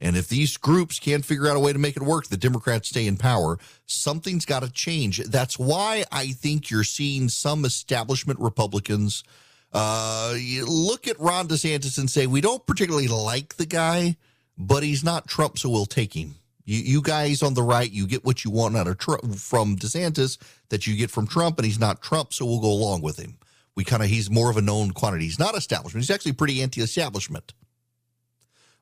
And 0.00 0.16
if 0.16 0.28
these 0.28 0.56
groups 0.56 0.98
can't 0.98 1.24
figure 1.24 1.48
out 1.48 1.56
a 1.56 1.60
way 1.60 1.72
to 1.72 1.78
make 1.78 1.96
it 1.96 2.02
work, 2.02 2.28
the 2.28 2.36
Democrats 2.36 2.88
stay 2.88 3.06
in 3.06 3.16
power, 3.16 3.58
something's 3.84 4.46
got 4.46 4.62
to 4.62 4.70
change. 4.70 5.18
That's 5.18 5.58
why 5.58 6.04
I 6.12 6.28
think 6.28 6.70
you're 6.70 6.84
seeing 6.84 7.28
some 7.28 7.64
establishment 7.64 8.38
Republicans 8.38 9.24
uh, 9.72 10.34
you 10.38 10.66
look 10.66 11.06
at 11.06 11.20
Ron 11.20 11.48
DeSantis 11.48 11.98
and 11.98 12.10
say, 12.10 12.26
we 12.26 12.40
don't 12.40 12.66
particularly 12.66 13.08
like 13.08 13.56
the 13.56 13.66
guy, 13.66 14.16
but 14.56 14.82
he's 14.82 15.04
not 15.04 15.28
Trump, 15.28 15.58
so 15.58 15.68
we'll 15.68 15.86
take 15.86 16.14
him. 16.14 16.36
You, 16.64 16.78
you 16.78 17.02
guys 17.02 17.42
on 17.42 17.54
the 17.54 17.62
right, 17.62 17.90
you 17.90 18.06
get 18.06 18.24
what 18.24 18.44
you 18.44 18.50
want 18.50 18.76
out 18.76 18.86
of 18.86 18.98
Trump 18.98 19.34
from 19.36 19.76
DeSantis 19.76 20.38
that 20.70 20.86
you 20.86 20.96
get 20.96 21.10
from 21.10 21.26
Trump, 21.26 21.58
and 21.58 21.66
he's 21.66 21.80
not 21.80 22.02
Trump, 22.02 22.32
so 22.32 22.44
we'll 22.44 22.60
go 22.60 22.72
along 22.72 23.02
with 23.02 23.18
him. 23.18 23.38
We 23.74 23.84
kind 23.84 24.02
of, 24.02 24.08
he's 24.08 24.30
more 24.30 24.50
of 24.50 24.56
a 24.56 24.62
known 24.62 24.90
quantity. 24.90 25.24
He's 25.24 25.38
not 25.38 25.56
establishment. 25.56 26.04
He's 26.04 26.10
actually 26.10 26.32
pretty 26.32 26.62
anti 26.62 26.80
establishment. 26.80 27.52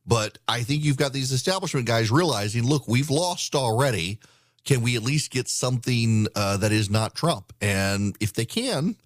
But 0.07 0.39
I 0.47 0.63
think 0.63 0.85
you've 0.85 0.97
got 0.97 1.13
these 1.13 1.33
establishment 1.33 1.87
guys 1.87 2.11
realizing, 2.11 2.65
look, 2.65 2.87
we've 2.87 3.11
lost 3.11 3.55
already. 3.55 4.21
Can 4.65 4.81
we 4.83 4.97
at 4.97 5.03
least 5.03 5.31
get 5.31 5.49
something 5.49 6.29
uh, 6.35 6.57
that 6.59 6.73
is 6.73 6.89
not 6.89 7.15
Trump? 7.15 7.53
And 7.61 8.17
if 8.21 8.33
they 8.33 8.45
can, 8.45 8.97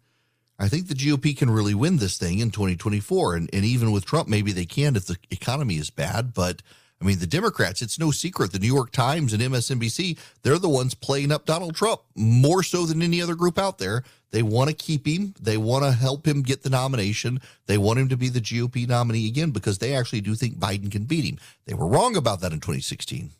I 0.60 0.68
think 0.68 0.88
the 0.88 0.94
GOP 0.94 1.36
can 1.36 1.50
really 1.50 1.74
win 1.74 1.96
this 1.96 2.18
thing 2.18 2.38
in 2.38 2.50
2024. 2.50 3.34
And, 3.34 3.50
and 3.52 3.64
even 3.64 3.92
with 3.92 4.04
Trump, 4.04 4.28
maybe 4.28 4.52
they 4.52 4.66
can 4.66 4.94
if 4.94 5.06
the 5.06 5.16
economy 5.30 5.76
is 5.76 5.88
bad. 5.88 6.34
But 6.34 6.62
I 7.00 7.06
mean, 7.06 7.18
the 7.18 7.26
Democrats, 7.26 7.80
it's 7.80 7.98
no 7.98 8.10
secret. 8.10 8.52
The 8.52 8.58
New 8.58 8.66
York 8.66 8.92
Times 8.92 9.32
and 9.32 9.42
MSNBC, 9.42 10.18
they're 10.42 10.58
the 10.58 10.68
ones 10.68 10.92
playing 10.92 11.32
up 11.32 11.46
Donald 11.46 11.74
Trump 11.74 12.02
more 12.14 12.62
so 12.62 12.84
than 12.84 13.00
any 13.00 13.22
other 13.22 13.34
group 13.34 13.58
out 13.58 13.78
there. 13.78 14.04
They 14.32 14.42
want 14.42 14.68
to 14.68 14.76
keep 14.76 15.06
him. 15.06 15.34
They 15.40 15.56
want 15.56 15.84
to 15.84 15.92
help 15.92 16.28
him 16.28 16.42
get 16.42 16.62
the 16.62 16.70
nomination. 16.70 17.40
They 17.64 17.78
want 17.78 17.98
him 17.98 18.10
to 18.10 18.16
be 18.18 18.28
the 18.28 18.40
GOP 18.40 18.86
nominee 18.86 19.28
again 19.28 19.50
because 19.52 19.78
they 19.78 19.94
actually 19.94 20.20
do 20.20 20.34
think 20.34 20.58
Biden 20.58 20.92
can 20.92 21.04
beat 21.04 21.24
him. 21.24 21.38
They 21.64 21.74
were 21.74 21.86
wrong 21.86 22.16
about 22.16 22.42
that 22.42 22.52
in 22.52 22.60
2016. 22.60 23.30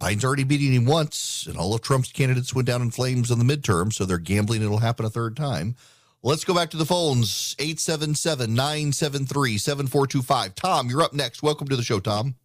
Biden's 0.00 0.24
already 0.24 0.44
beating 0.44 0.72
him 0.72 0.86
once, 0.86 1.46
and 1.46 1.56
all 1.58 1.74
of 1.74 1.82
Trump's 1.82 2.10
candidates 2.10 2.54
went 2.54 2.66
down 2.66 2.82
in 2.82 2.90
flames 2.90 3.30
on 3.30 3.38
the 3.38 3.44
midterm, 3.44 3.92
so 3.92 4.04
they're 4.04 4.18
gambling 4.18 4.62
it'll 4.62 4.78
happen 4.78 5.04
a 5.04 5.10
third 5.10 5.36
time. 5.36 5.76
Let's 6.24 6.44
go 6.44 6.54
back 6.54 6.70
to 6.70 6.76
the 6.76 6.86
phones 6.86 7.56
877 7.58 8.54
973 8.54 9.58
7425. 9.58 10.54
Tom, 10.54 10.88
you're 10.88 11.02
up 11.02 11.12
next. 11.12 11.42
Welcome 11.42 11.66
to 11.66 11.74
the 11.74 11.82
show, 11.82 11.98
Tom. 11.98 12.36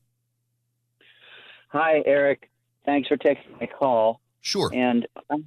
Hi, 1.67 2.01
Erick. 2.07 2.49
Thanks 2.87 3.07
for 3.07 3.17
taking 3.17 3.43
my 3.61 3.67
call. 3.67 4.19
Sure. 4.41 4.71
And 4.73 5.07
um, 5.29 5.45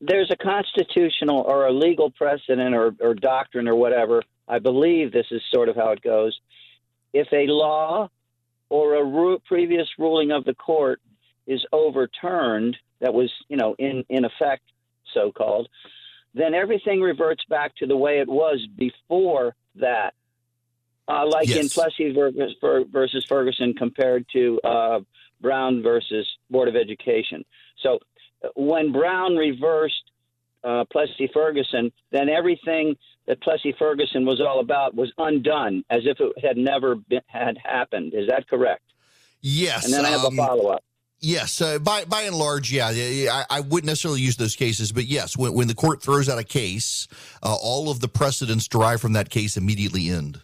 there's 0.00 0.32
a 0.32 0.36
constitutional 0.36 1.42
or 1.42 1.68
a 1.68 1.72
legal 1.72 2.10
precedent 2.10 2.74
or, 2.74 2.92
or 3.00 3.14
doctrine 3.14 3.68
or 3.68 3.76
whatever. 3.76 4.24
I 4.48 4.58
believe 4.58 5.12
this 5.12 5.26
is 5.30 5.42
sort 5.54 5.68
of 5.68 5.76
how 5.76 5.92
it 5.92 6.02
goes. 6.02 6.36
If 7.12 7.28
a 7.32 7.46
law 7.46 8.08
or 8.68 8.94
a 8.94 9.04
ru- 9.04 9.38
previous 9.46 9.86
ruling 9.96 10.32
of 10.32 10.44
the 10.44 10.54
court 10.54 11.00
is 11.46 11.64
overturned 11.70 12.76
that 12.98 13.14
was, 13.14 13.30
you 13.48 13.56
know, 13.56 13.76
in, 13.78 14.04
in 14.08 14.24
effect, 14.24 14.64
so 15.14 15.30
called, 15.30 15.68
then 16.36 16.54
everything 16.54 17.00
reverts 17.00 17.42
back 17.48 17.74
to 17.76 17.86
the 17.86 17.96
way 17.96 18.20
it 18.20 18.28
was 18.28 18.64
before 18.76 19.56
that. 19.76 20.14
Uh, 21.08 21.24
like 21.24 21.48
yes. 21.48 21.58
in 21.58 21.68
Plessy 21.68 22.12
versus 22.12 23.24
Ferguson 23.28 23.74
compared 23.74 24.26
to 24.32 24.60
uh, 24.64 25.00
Brown 25.40 25.82
versus 25.82 26.26
Board 26.50 26.68
of 26.68 26.74
Education. 26.74 27.44
So 27.80 28.00
uh, 28.44 28.48
when 28.56 28.90
Brown 28.90 29.36
reversed 29.36 30.10
uh, 30.64 30.84
Plessy 30.90 31.30
Ferguson, 31.32 31.92
then 32.10 32.28
everything 32.28 32.96
that 33.28 33.40
Plessy 33.40 33.72
Ferguson 33.78 34.26
was 34.26 34.40
all 34.40 34.58
about 34.58 34.96
was 34.96 35.12
undone, 35.16 35.84
as 35.90 36.02
if 36.06 36.18
it 36.18 36.44
had 36.44 36.56
never 36.56 36.96
been, 36.96 37.22
had 37.28 37.56
happened. 37.56 38.12
Is 38.12 38.26
that 38.28 38.48
correct? 38.48 38.82
Yes. 39.40 39.84
And 39.84 39.94
then 39.94 40.04
I 40.04 40.10
have 40.10 40.24
um, 40.24 40.34
a 40.34 40.36
follow 40.36 40.66
up. 40.70 40.82
Yes, 41.20 41.60
uh, 41.62 41.78
by 41.78 42.04
by 42.04 42.22
and 42.22 42.36
large, 42.36 42.70
yeah, 42.70 42.88
I, 42.88 43.44
I, 43.48 43.60
wouldn't 43.60 43.86
necessarily 43.86 44.20
use 44.20 44.36
those 44.36 44.54
cases, 44.54 44.92
but 44.92 45.06
yes, 45.06 45.36
when, 45.36 45.54
when 45.54 45.66
the 45.66 45.74
court 45.74 46.02
throws 46.02 46.28
out 46.28 46.38
a 46.38 46.44
case, 46.44 47.08
uh, 47.42 47.56
all 47.60 47.90
of 47.90 48.00
the 48.00 48.08
precedents 48.08 48.68
derived 48.68 49.00
from 49.00 49.14
that 49.14 49.30
case 49.30 49.56
immediately 49.56 50.10
end. 50.10 50.42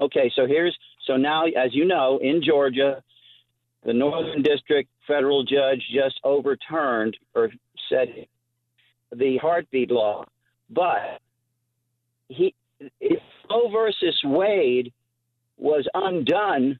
Okay, 0.00 0.30
so 0.34 0.46
here's 0.46 0.76
so 1.06 1.16
now, 1.16 1.44
as 1.46 1.72
you 1.72 1.84
know, 1.84 2.18
in 2.20 2.42
Georgia, 2.44 3.02
the 3.84 3.92
Northern 3.92 4.42
District 4.42 4.90
federal 5.06 5.44
judge 5.44 5.82
just 5.94 6.20
overturned 6.24 7.16
or 7.34 7.50
said 7.88 8.26
the 9.14 9.36
heartbeat 9.36 9.92
law, 9.92 10.24
but 10.68 11.20
he 12.28 12.54
Roe 13.48 13.70
versus 13.70 14.20
Wade 14.24 14.92
was 15.56 15.86
undone 15.94 16.78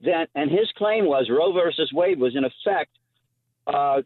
then, 0.00 0.26
and 0.34 0.50
his 0.50 0.68
claim 0.76 1.06
was 1.06 1.28
Roe 1.30 1.52
versus 1.52 1.90
Wade 1.92 2.18
was 2.18 2.36
in 2.36 2.44
effect, 2.44 2.90
uh, 3.66 4.00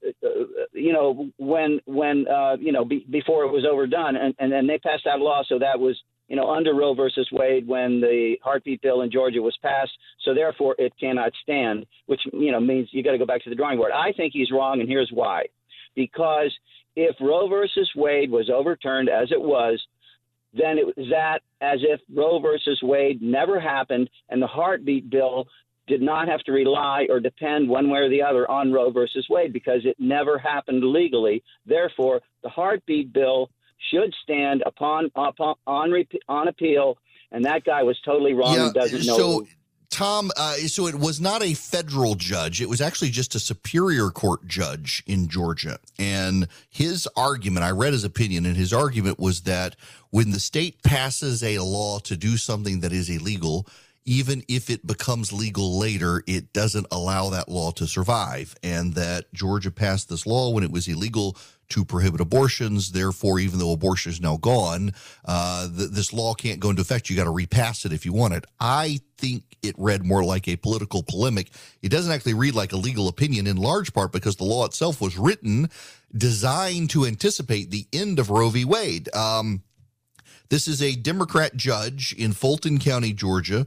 you 0.73 0.93
know, 0.93 1.31
when 1.39 1.81
when 1.85 2.27
uh, 2.27 2.57
you 2.59 2.73
know 2.73 2.85
be, 2.85 3.07
before 3.11 3.45
it 3.45 3.53
was 3.53 3.65
overdone, 3.71 4.17
and, 4.17 4.35
and 4.39 4.51
then 4.51 4.67
they 4.67 4.79
passed 4.79 5.05
that 5.05 5.21
law, 5.21 5.43
so 5.49 5.59
that 5.59 5.79
was 5.79 5.97
you 6.29 6.35
know 6.35 6.51
under 6.51 6.75
Roe 6.75 6.95
versus 6.95 7.29
Wade 7.31 7.67
when 7.69 8.01
the 8.01 8.37
heartbeat 8.43 8.83
bill 8.83 9.03
in 9.03 9.11
Georgia 9.11 9.41
was 9.41 9.57
passed, 9.63 9.93
so 10.25 10.35
therefore 10.35 10.75
it 10.79 10.93
cannot 10.99 11.33
stand, 11.43 11.87
which 12.07 12.21
you 12.33 12.51
know 12.51 12.59
means 12.59 12.89
you 12.91 13.05
got 13.05 13.13
to 13.13 13.19
go 13.19 13.27
back 13.27 13.45
to 13.45 13.51
the 13.51 13.57
drawing 13.57 13.79
board. 13.79 13.93
I 13.93 14.13
think 14.13 14.33
he's 14.33 14.51
wrong, 14.51 14.81
and 14.81 14.89
here's 14.89 15.11
why, 15.13 15.45
because 15.95 16.53
if 16.97 17.15
Roe 17.21 17.49
versus 17.49 17.91
Wade 17.95 18.31
was 18.31 18.51
overturned 18.51 19.09
as 19.09 19.31
it 19.31 19.41
was, 19.41 19.81
then 20.55 20.77
it 20.77 20.87
was 20.87 21.07
that 21.11 21.41
as 21.61 21.81
if 21.83 22.01
Roe 22.15 22.41
versus 22.41 22.81
Wade 22.83 23.23
never 23.23 23.61
happened 23.61 24.11
and 24.29 24.43
the 24.43 24.47
heartbeat 24.47 25.09
bill 25.09 25.47
did 25.87 26.01
not 26.01 26.29
have 26.29 26.41
to 26.41 26.53
rely 26.53 27.07
or 27.11 27.21
depend 27.21 27.69
one 27.69 27.91
way 27.91 28.01
or 28.01 28.09
the 28.09 28.23
other 28.23 28.49
on 28.51 28.73
Roe 28.73 28.91
versus 28.91 29.27
Wade 29.29 29.53
because 29.53 29.85
it 29.85 29.97
never 29.99 30.39
happened 30.39 30.85
legally. 30.85 31.43
Therefore, 31.67 32.21
the 32.43 32.49
heartbeat 32.49 33.13
bill 33.13 33.51
should 33.91 34.15
stand 34.23 34.63
upon 34.65 35.11
upon 35.17 35.55
on 35.67 35.93
on 36.29 36.49
appeal, 36.49 36.99
and 37.33 37.45
that 37.45 37.65
guy 37.65 37.83
was 37.83 37.99
totally 38.05 38.33
wrong 38.33 38.55
Yeah, 38.55 38.67
and 38.67 38.75
doesn't 38.75 39.07
know. 39.07 39.17
so 39.17 39.47
Tom, 39.93 40.31
uh, 40.39 40.55
so 40.55 40.87
it 40.87 40.95
was 40.95 41.21
not 41.21 41.43
a 41.43 41.53
federal 41.53 42.15
judge. 42.15 42.63
It 42.63 42.69
was 42.69 42.81
actually 42.81 43.11
just 43.11 43.35
a 43.35 43.39
superior 43.39 44.09
court 44.09 44.47
judge 44.47 45.03
in 45.07 45.29
Georgia. 45.29 45.79
And 45.99 46.49
his 46.71 47.07
argument, 47.15 47.65
I 47.67 47.73
read 47.73 47.93
his 47.93 48.03
opinion, 48.03 48.47
and 48.47 48.57
his 48.57 48.73
argument 48.73 49.19
was 49.19 49.43
that 49.43 49.77
when 50.09 50.31
the 50.31 50.41
state 50.41 50.83
passes 50.83 51.43
a 51.43 51.59
law 51.59 51.99
to 52.01 52.17
do 52.17 52.39
something 52.39 52.81
that 52.81 52.91
is 52.91 53.11
illegal, 53.11 53.67
even 54.05 54.43
if 54.49 54.69
it 54.69 54.87
becomes 54.87 55.33
legal 55.33 55.79
later, 55.79 56.23
it 56.27 56.53
doesn't 56.53 56.87
allow 56.91 57.31
that 57.31 57.49
law 57.49 57.71
to 57.73 57.87
survive. 57.87 58.55
And 58.63 58.95
that 58.95 59.33
Georgia 59.33 59.71
passed 59.71 60.09
this 60.09 60.27
law 60.27 60.51
when 60.51 60.65
it 60.65 60.73
was 60.73 60.89
illegal 60.89 61.37
to 61.71 61.85
prohibit 61.85 62.21
abortions. 62.21 62.93
Therefore, 62.93 63.39
even 63.39 63.59
though 63.59 63.73
abortion 63.73 64.11
is 64.11 64.21
now 64.21 64.37
gone, 64.37 64.93
uh, 65.25 65.69
th- 65.69 65.91
this 65.91 66.13
law 66.13 66.35
can't 66.35 66.61
go 66.61 66.71
into 66.71 66.83
effect. 66.83 67.09
You 67.09 67.17
got 67.17 67.25
to 67.25 67.31
repass 67.31 67.85
it 67.85 67.93
if 67.93 68.05
you 68.05 68.13
want 68.13 68.35
it. 68.35 68.45
I 68.61 69.01
think 69.19 69.45
it 69.63 69.75
read 69.79 70.05
more 70.05 70.25
like 70.25 70.49
a 70.49 70.57
political 70.57 71.03
polemic. 71.03 71.51
It 71.81 71.91
doesn't 71.91 72.13
actually 72.13 72.35
read 72.35 72.55
like 72.55 72.73
a 72.73 72.77
legal 72.77 73.09
opinion 73.09 73.47
in 73.47 73.57
large 73.57 73.93
part 73.95 74.13
because 74.13 74.37
the 74.37 74.45
law 74.45 74.65
itself 74.65 75.01
was 75.01 75.17
written 75.17 75.71
designed 76.15 76.91
to 76.91 77.07
anticipate 77.07 77.71
the 77.71 77.87
end 77.93 78.19
of 78.19 78.31
Roe 78.31 78.51
v. 78.51 78.65
Wade. 78.65 79.15
Um, 79.15 79.63
this 80.51 80.69
is 80.69 80.83
a 80.83 80.95
Democrat 80.95 81.57
judge 81.57 82.13
in 82.13 82.33
Fulton 82.33 82.79
County, 82.79 83.15
Georgia, 83.15 83.67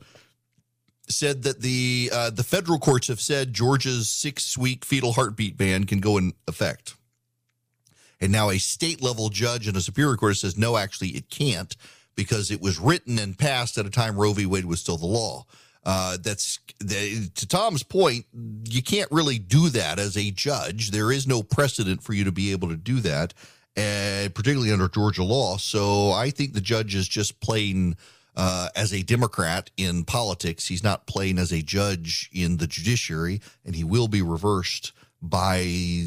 said 1.10 1.44
that 1.44 1.62
the 1.62 2.10
uh, 2.12 2.30
the 2.30 2.44
federal 2.44 2.80
courts 2.80 3.08
have 3.08 3.22
said 3.22 3.54
Georgia's 3.54 4.10
six 4.10 4.58
week 4.58 4.86
fetal 4.86 5.14
heartbeat 5.14 5.58
ban 5.58 5.86
can 5.86 6.00
go 6.00 6.18
in 6.18 6.34
effect. 6.48 6.96
And 8.22 8.32
now 8.32 8.50
a 8.50 8.58
state 8.58 9.02
level 9.02 9.30
judge 9.30 9.68
in 9.68 9.76
a 9.76 9.82
superior 9.82 10.16
court 10.16 10.38
says 10.38 10.58
no, 10.58 10.78
actually 10.78 11.10
it 11.10 11.30
can't 11.30 11.76
because 12.16 12.50
it 12.50 12.62
was 12.62 12.80
written 12.80 13.20
and 13.20 13.38
passed 13.38 13.78
at 13.78 13.86
a 13.86 13.90
time 13.90 14.16
Roe 14.16 14.34
v. 14.34 14.46
Wade 14.46 14.66
was 14.66 14.80
still 14.80 14.98
the 14.98 15.06
law. 15.06 15.46
Uh, 15.84 16.18
that's 16.22 16.60
to 16.80 17.48
Tom's 17.48 17.84
point. 17.84 18.26
You 18.64 18.82
can't 18.82 19.12
really 19.12 19.38
do 19.38 19.70
that 19.70 20.00
as 20.00 20.18
a 20.18 20.32
judge. 20.32 20.90
There 20.90 21.12
is 21.12 21.28
no 21.28 21.44
precedent 21.44 22.02
for 22.02 22.14
you 22.14 22.24
to 22.24 22.32
be 22.32 22.52
able 22.52 22.70
to 22.70 22.76
do 22.76 23.00
that, 23.02 23.36
and 23.76 24.34
particularly 24.34 24.72
under 24.72 24.88
Georgia 24.88 25.24
law. 25.24 25.58
So 25.58 26.12
I 26.12 26.32
think 26.32 26.54
the 26.54 26.62
judge 26.62 26.96
is 26.96 27.08
just 27.08 27.40
playing 27.40 27.98
uh, 28.36 28.70
as 28.76 28.94
a 28.94 29.04
Democrat 29.04 29.70
in 29.78 30.04
politics. 30.04 30.68
He's 30.68 30.84
not 30.84 31.08
playing 31.08 31.38
as 31.38 31.52
a 31.52 31.62
judge 31.62 32.30
in 32.34 32.58
the 32.58 32.68
judiciary, 32.68 33.42
and 33.66 33.76
he 33.76 33.84
will 33.84 34.08
be 34.08 34.22
reversed 34.22 34.92
by 35.22 35.60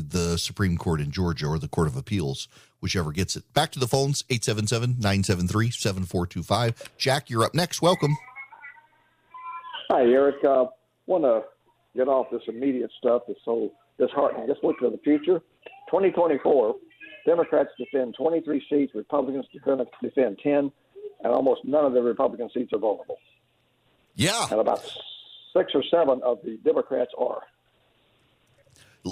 the 0.08 0.36
Supreme 0.38 0.76
Court 0.76 1.00
in 1.00 1.10
Georgia 1.10 1.46
or 1.46 1.58
the 1.58 1.68
Court 1.68 1.88
of 1.88 1.96
Appeals, 1.96 2.48
whichever 2.80 3.10
gets 3.10 3.36
it. 3.36 3.52
Back 3.54 3.72
to 3.72 3.78
the 3.78 3.88
phones 3.88 4.24
877 4.30 4.96
973 4.98 5.70
7425. 5.70 6.90
Jack, 6.98 7.30
you're 7.30 7.44
up 7.44 7.54
next. 7.54 7.82
Welcome. 7.82 8.16
Hi, 9.90 10.02
Erick. 10.02 10.44
Uh, 10.44 10.66
want 11.06 11.24
to 11.24 11.42
get 11.96 12.08
off 12.08 12.26
this 12.30 12.42
immediate 12.46 12.90
stuff 12.98 13.22
that's 13.26 13.40
so 13.44 13.72
disheartening. 13.98 14.46
Just 14.46 14.62
look 14.62 14.78
to 14.80 14.90
the 14.90 14.98
future. 14.98 15.40
2024, 15.90 16.74
Democrats 17.26 17.70
defend 17.78 18.14
23 18.16 18.64
seats, 18.70 18.92
Republicans 18.94 19.46
defend 20.02 20.38
10, 20.42 20.72
and 21.22 21.32
almost 21.32 21.64
none 21.64 21.84
of 21.84 21.92
the 21.92 22.02
Republican 22.02 22.50
seats 22.54 22.72
are 22.72 22.78
vulnerable. 22.78 23.18
Yeah. 24.14 24.46
And 24.50 24.60
about 24.60 24.80
six 25.56 25.72
or 25.74 25.82
seven 25.90 26.20
of 26.24 26.38
the 26.44 26.58
Democrats 26.64 27.12
are. 27.18 27.42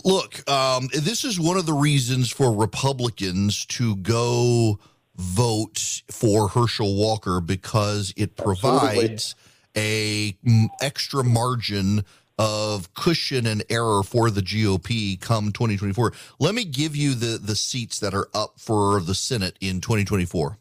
Look, 0.05 0.49
um, 0.51 0.88
this 0.92 1.25
is 1.25 1.38
one 1.40 1.57
of 1.57 1.66
the 1.66 1.73
reasons 1.73 2.31
for 2.31 2.53
Republicans 2.53 3.64
to 3.66 3.97
go 3.97 4.79
vote 5.16 6.03
for 6.11 6.49
Herschel 6.49 6.97
Walker 6.97 7.40
because 7.40 8.12
it 8.16 8.37
provides 8.37 9.35
a 9.77 10.33
mm, 10.45 10.69
extra 10.83 11.25
margin 11.25 12.05
of 12.38 12.92
cushion 12.95 13.47
and 13.47 13.64
error 13.71 14.03
for 14.03 14.31
the 14.31 14.42
GOP 14.42 15.19
come 15.21 15.53
2024. 15.53 16.12
Let 16.38 16.55
me 16.55 16.64
give 16.64 16.95
you 16.95 17.14
the 17.14 17.38
the 17.38 17.57
seats 17.57 17.99
that 18.01 18.12
are 18.12 18.29
up 18.35 18.59
for 18.59 19.01
the 19.01 19.14
Senate 19.14 19.57
in 19.61 19.81
2024. 19.81 20.59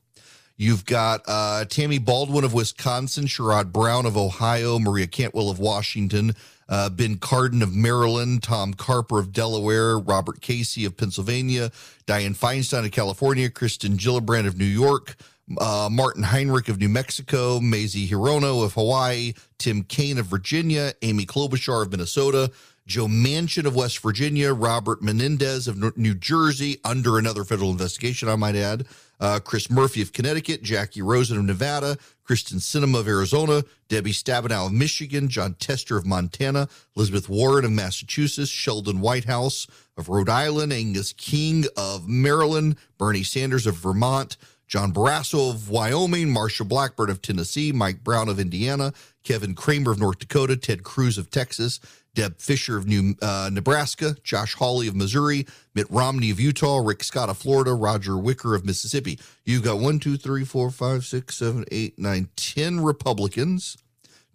You've 0.57 0.85
got 0.85 1.21
uh, 1.27 1.65
Tammy 1.65 1.97
Baldwin 1.97 2.45
of 2.45 2.53
Wisconsin, 2.53 3.25
Sherrod 3.25 3.73
Brown 3.73 4.05
of 4.05 4.15
Ohio, 4.15 4.79
Maria 4.79 5.05
Cantwell 5.07 5.49
of 5.49 5.59
Washington, 5.59 6.33
uh, 6.69 6.89
Ben 6.89 7.17
Cardin 7.17 7.61
of 7.61 7.75
Maryland, 7.75 8.41
Tom 8.41 8.73
Carper 8.73 9.19
of 9.19 9.33
Delaware, 9.33 9.99
Robert 9.99 10.39
Casey 10.39 10.85
of 10.85 10.95
Pennsylvania, 10.95 11.71
Dianne 12.07 12.37
Feinstein 12.37 12.85
of 12.85 12.91
California, 12.91 13.49
Kirsten 13.49 13.97
Gillibrand 13.97 14.47
of 14.47 14.57
New 14.57 14.63
York, 14.63 15.17
uh, 15.59 15.89
Martin 15.91 16.23
Heinrich 16.23 16.69
of 16.69 16.79
New 16.79 16.89
Mexico, 16.89 17.59
Mazie 17.59 18.07
Hirono 18.07 18.63
of 18.63 18.73
Hawaii, 18.73 19.33
Tim 19.57 19.83
Kaine 19.83 20.17
of 20.17 20.25
Virginia, 20.25 20.93
Amy 21.01 21.25
Klobuchar 21.25 21.83
of 21.83 21.91
Minnesota, 21.91 22.49
Joe 22.87 23.07
Manchin 23.07 23.65
of 23.65 23.75
West 23.75 23.99
Virginia, 23.99 24.53
Robert 24.53 25.01
Menendez 25.01 25.67
of 25.67 25.97
New 25.97 26.13
Jersey, 26.13 26.79
under 26.85 27.17
another 27.17 27.43
federal 27.43 27.71
investigation, 27.71 28.29
I 28.29 28.35
might 28.35 28.55
add, 28.55 28.85
uh, 29.19 29.39
Chris 29.39 29.71
Murphy 29.71 30.03
of 30.03 30.13
Connecticut, 30.13 30.61
Jackie 30.61 31.01
Rosen 31.01 31.37
of 31.37 31.45
Nevada, 31.45 31.97
Kyrsten 32.27 32.59
Sinema 32.59 32.99
of 32.99 33.07
Arizona, 33.07 33.63
Debbie 33.87 34.11
Stabenow 34.11 34.67
of 34.67 34.73
Michigan, 34.73 35.29
Jon 35.29 35.55
Tester 35.55 35.97
of 35.97 36.05
Montana, 36.05 36.67
Elizabeth 36.95 37.27
Warren 37.27 37.65
of 37.65 37.71
Massachusetts, 37.71 38.49
Sheldon 38.49 38.99
Whitehouse 38.99 39.65
of 39.97 40.09
Rhode 40.09 40.29
Island, 40.29 40.71
Angus 40.71 41.13
King 41.13 41.65
of 41.75 42.07
Maryland, 42.07 42.75
Bernie 42.99 43.23
Sanders 43.23 43.65
of 43.65 43.75
Vermont, 43.75 44.37
John 44.67 44.91
Barrasso 44.91 45.51
of 45.51 45.69
Wyoming, 45.69 46.27
Marsha 46.27 46.67
Blackburn 46.67 47.09
of 47.09 47.21
Tennessee, 47.21 47.71
Mike 47.71 48.03
Braun 48.03 48.29
of 48.29 48.39
Indiana, 48.39 48.93
Kevin 49.23 49.53
Cramer 49.53 49.91
of 49.91 49.99
North 49.99 50.19
Dakota, 50.19 50.57
Ted 50.57 50.83
Cruz 50.83 51.17
of 51.17 51.29
Texas, 51.29 51.79
Deb 52.15 52.39
Fischer 52.39 52.77
of 52.77 52.87
New 52.87 53.13
uh, 53.21 53.49
Nebraska, 53.53 54.15
Josh 54.23 54.55
Hawley 54.55 54.87
of 54.87 54.95
Missouri, 54.95 55.45
Mitt 55.75 55.85
Romney 55.91 56.31
of 56.31 56.39
Utah, 56.39 56.77
Rick 56.77 57.03
Scott 57.03 57.29
of 57.29 57.37
Florida, 57.37 57.73
Roger 57.73 58.17
Wicker 58.17 58.55
of 58.55 58.65
Mississippi. 58.65 59.19
You've 59.45 59.63
got 59.63 59.77
one, 59.77 59.99
two, 59.99 60.17
three, 60.17 60.43
four, 60.43 60.71
five, 60.71 61.05
six, 61.05 61.35
seven, 61.35 61.65
eight, 61.71 61.99
nine, 61.99 62.29
ten 62.35 62.79
Republicans, 62.79 63.77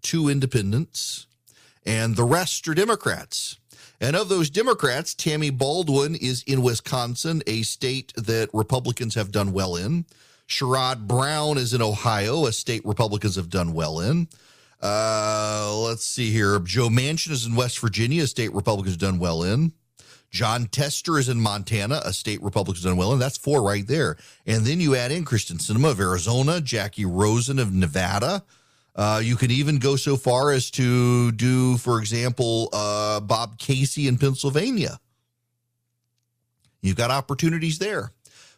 two 0.02 0.28
independents, 0.28 1.26
and 1.84 2.14
the 2.14 2.24
rest 2.24 2.68
are 2.68 2.74
Democrats. 2.74 3.58
And 4.00 4.16
of 4.16 4.28
those 4.28 4.48
Democrats, 4.48 5.14
Tammy 5.14 5.50
Baldwin 5.50 6.14
is 6.14 6.42
in 6.46 6.62
Wisconsin, 6.62 7.42
a 7.46 7.62
state 7.62 8.12
that 8.16 8.48
Republicans 8.54 9.14
have 9.14 9.30
done 9.30 9.52
well 9.52 9.76
in. 9.76 10.06
Sherrod 10.48 11.06
Brown 11.06 11.58
is 11.58 11.74
in 11.74 11.82
Ohio, 11.82 12.46
a 12.46 12.52
state 12.52 12.84
Republicans 12.84 13.36
have 13.36 13.50
done 13.50 13.72
well 13.72 14.00
in. 14.00 14.28
Uh, 14.80 15.74
let's 15.84 16.04
see 16.04 16.30
here. 16.30 16.58
Joe 16.60 16.88
Manchin 16.88 17.30
is 17.30 17.46
in 17.46 17.54
West 17.54 17.78
Virginia, 17.80 18.24
a 18.24 18.26
state 18.26 18.52
Republicans 18.54 18.96
done 18.96 19.18
well 19.18 19.42
in. 19.42 19.72
Jon 20.30 20.66
Tester 20.66 21.18
is 21.18 21.28
in 21.28 21.40
Montana, 21.40 22.00
a 22.04 22.12
state 22.12 22.40
Republicans 22.40 22.84
done 22.84 22.96
well 22.96 23.12
in. 23.12 23.18
That's 23.18 23.36
four 23.36 23.62
right 23.62 23.86
there. 23.86 24.16
And 24.46 24.64
then 24.64 24.80
you 24.80 24.94
add 24.94 25.10
in 25.10 25.24
Kyrsten 25.24 25.58
Sinema 25.58 25.90
of 25.90 26.00
Arizona, 26.00 26.60
Jackie 26.60 27.04
Rosen 27.04 27.58
of 27.58 27.74
Nevada. 27.74 28.44
Uh, 28.94 29.20
you 29.22 29.36
can 29.36 29.50
even 29.50 29.78
go 29.78 29.96
so 29.96 30.16
far 30.16 30.52
as 30.52 30.70
to 30.72 31.32
do, 31.32 31.76
for 31.78 31.98
example, 31.98 32.68
uh, 32.72 33.20
Bob 33.20 33.58
Casey 33.58 34.06
in 34.06 34.18
Pennsylvania. 34.18 35.00
You've 36.80 36.96
got 36.96 37.10
opportunities 37.10 37.78
there. 37.78 38.12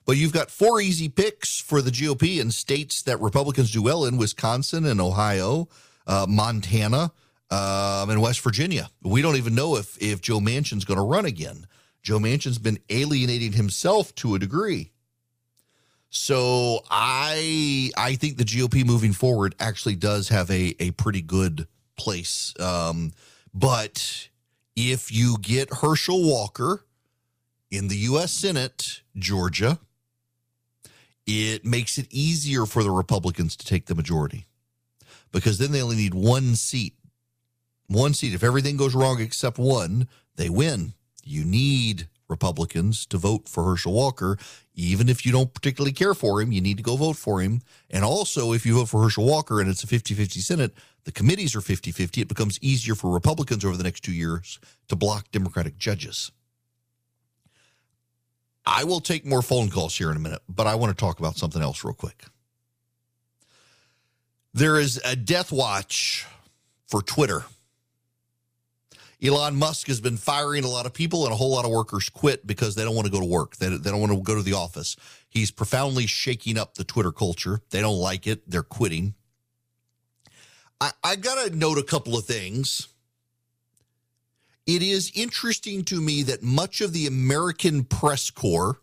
But 0.04 0.16
you've 0.16 0.32
got 0.32 0.50
four 0.50 0.80
easy 0.80 1.08
picks 1.08 1.60
for 1.60 1.80
the 1.80 1.90
GOP 1.90 2.40
in 2.40 2.50
states 2.50 3.02
that 3.02 3.20
Republicans 3.20 3.70
do 3.70 3.82
well 3.82 4.04
in 4.04 4.16
Wisconsin 4.16 4.84
and 4.84 5.00
Ohio, 5.00 5.68
uh, 6.06 6.26
Montana, 6.28 7.12
um, 7.52 8.08
and 8.08 8.22
West 8.22 8.40
Virginia. 8.40 8.88
We 9.02 9.20
don't 9.20 9.36
even 9.36 9.54
know 9.54 9.76
if, 9.76 10.00
if 10.02 10.22
Joe 10.22 10.40
Manchin's 10.40 10.84
going 10.84 10.96
to 10.96 11.04
run 11.04 11.26
again. 11.26 11.66
Joe 12.02 12.18
Manchin's 12.18 12.58
been 12.58 12.78
alienating 12.88 13.52
himself 13.52 14.14
to 14.16 14.34
a 14.34 14.38
degree. 14.38 14.90
So 16.08 16.80
I 16.90 17.90
I 17.96 18.16
think 18.16 18.36
the 18.36 18.44
GOP 18.44 18.84
moving 18.84 19.12
forward 19.12 19.54
actually 19.58 19.96
does 19.96 20.28
have 20.28 20.50
a, 20.50 20.74
a 20.78 20.90
pretty 20.92 21.22
good 21.22 21.66
place. 21.96 22.52
Um, 22.60 23.12
but 23.54 24.28
if 24.76 25.12
you 25.12 25.36
get 25.40 25.72
Herschel 25.72 26.22
Walker 26.22 26.84
in 27.70 27.88
the 27.88 27.96
U.S. 27.96 28.30
Senate, 28.32 29.00
Georgia, 29.16 29.78
it 31.26 31.64
makes 31.64 31.96
it 31.96 32.08
easier 32.10 32.66
for 32.66 32.82
the 32.82 32.90
Republicans 32.90 33.56
to 33.56 33.64
take 33.64 33.86
the 33.86 33.94
majority 33.94 34.46
because 35.32 35.58
then 35.58 35.72
they 35.72 35.82
only 35.82 35.96
need 35.96 36.14
one 36.14 36.54
seat. 36.54 36.94
One 37.88 38.14
seat. 38.14 38.34
If 38.34 38.44
everything 38.44 38.76
goes 38.76 38.94
wrong 38.94 39.20
except 39.20 39.58
one, 39.58 40.08
they 40.36 40.48
win. 40.48 40.94
You 41.24 41.44
need 41.44 42.08
Republicans 42.28 43.06
to 43.06 43.18
vote 43.18 43.48
for 43.48 43.64
Herschel 43.64 43.92
Walker. 43.92 44.38
Even 44.74 45.08
if 45.08 45.26
you 45.26 45.32
don't 45.32 45.52
particularly 45.52 45.92
care 45.92 46.14
for 46.14 46.40
him, 46.40 46.50
you 46.50 46.60
need 46.60 46.78
to 46.78 46.82
go 46.82 46.96
vote 46.96 47.16
for 47.16 47.40
him. 47.40 47.60
And 47.90 48.04
also, 48.04 48.52
if 48.52 48.64
you 48.64 48.74
vote 48.74 48.88
for 48.88 49.02
Herschel 49.02 49.26
Walker 49.26 49.60
and 49.60 49.68
it's 49.68 49.84
a 49.84 49.86
50 49.86 50.14
50 50.14 50.40
Senate, 50.40 50.72
the 51.04 51.12
committees 51.12 51.54
are 51.54 51.60
50 51.60 51.92
50. 51.92 52.22
It 52.22 52.28
becomes 52.28 52.58
easier 52.62 52.94
for 52.94 53.10
Republicans 53.10 53.64
over 53.64 53.76
the 53.76 53.84
next 53.84 54.00
two 54.00 54.12
years 54.12 54.58
to 54.88 54.96
block 54.96 55.30
Democratic 55.30 55.76
judges. 55.76 56.32
I 58.64 58.84
will 58.84 59.00
take 59.00 59.26
more 59.26 59.42
phone 59.42 59.70
calls 59.70 59.96
here 59.96 60.10
in 60.10 60.16
a 60.16 60.20
minute, 60.20 60.42
but 60.48 60.66
I 60.66 60.76
want 60.76 60.96
to 60.96 61.00
talk 61.00 61.18
about 61.18 61.36
something 61.36 61.60
else 61.60 61.84
real 61.84 61.94
quick. 61.94 62.24
There 64.54 64.78
is 64.78 65.00
a 65.04 65.16
death 65.16 65.50
watch 65.50 66.26
for 66.86 67.00
Twitter. 67.00 67.44
Elon 69.22 69.56
Musk 69.56 69.86
has 69.86 70.00
been 70.00 70.16
firing 70.16 70.64
a 70.64 70.68
lot 70.68 70.84
of 70.84 70.92
people, 70.92 71.24
and 71.24 71.32
a 71.32 71.36
whole 71.36 71.50
lot 71.50 71.64
of 71.64 71.70
workers 71.70 72.08
quit 72.08 72.46
because 72.46 72.74
they 72.74 72.82
don't 72.82 72.94
want 72.94 73.06
to 73.06 73.12
go 73.12 73.20
to 73.20 73.26
work. 73.26 73.56
They, 73.56 73.68
they 73.68 73.90
don't 73.90 74.00
want 74.00 74.12
to 74.12 74.20
go 74.20 74.34
to 74.34 74.42
the 74.42 74.54
office. 74.54 74.96
He's 75.28 75.50
profoundly 75.50 76.06
shaking 76.06 76.58
up 76.58 76.74
the 76.74 76.84
Twitter 76.84 77.12
culture. 77.12 77.60
They 77.70 77.80
don't 77.80 77.98
like 77.98 78.26
it. 78.26 78.50
They're 78.50 78.64
quitting. 78.64 79.14
I, 80.80 80.90
I 81.04 81.16
got 81.16 81.46
to 81.46 81.56
note 81.56 81.78
a 81.78 81.84
couple 81.84 82.16
of 82.16 82.24
things. 82.24 82.88
It 84.66 84.82
is 84.82 85.12
interesting 85.14 85.84
to 85.84 86.00
me 86.00 86.24
that 86.24 86.42
much 86.42 86.80
of 86.80 86.92
the 86.92 87.06
American 87.06 87.84
press 87.84 88.28
corps 88.28 88.80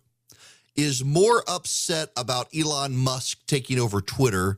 is 0.76 1.04
more 1.04 1.44
upset 1.48 2.10
about 2.16 2.48
Elon 2.58 2.96
Musk 2.96 3.46
taking 3.46 3.78
over 3.78 4.02
Twitter 4.02 4.58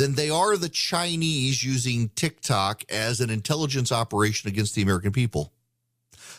than 0.00 0.14
they 0.14 0.30
are 0.30 0.56
the 0.56 0.70
Chinese 0.70 1.62
using 1.62 2.08
TikTok 2.16 2.84
as 2.90 3.20
an 3.20 3.28
intelligence 3.28 3.92
operation 3.92 4.48
against 4.48 4.74
the 4.74 4.80
American 4.80 5.12
people. 5.12 5.52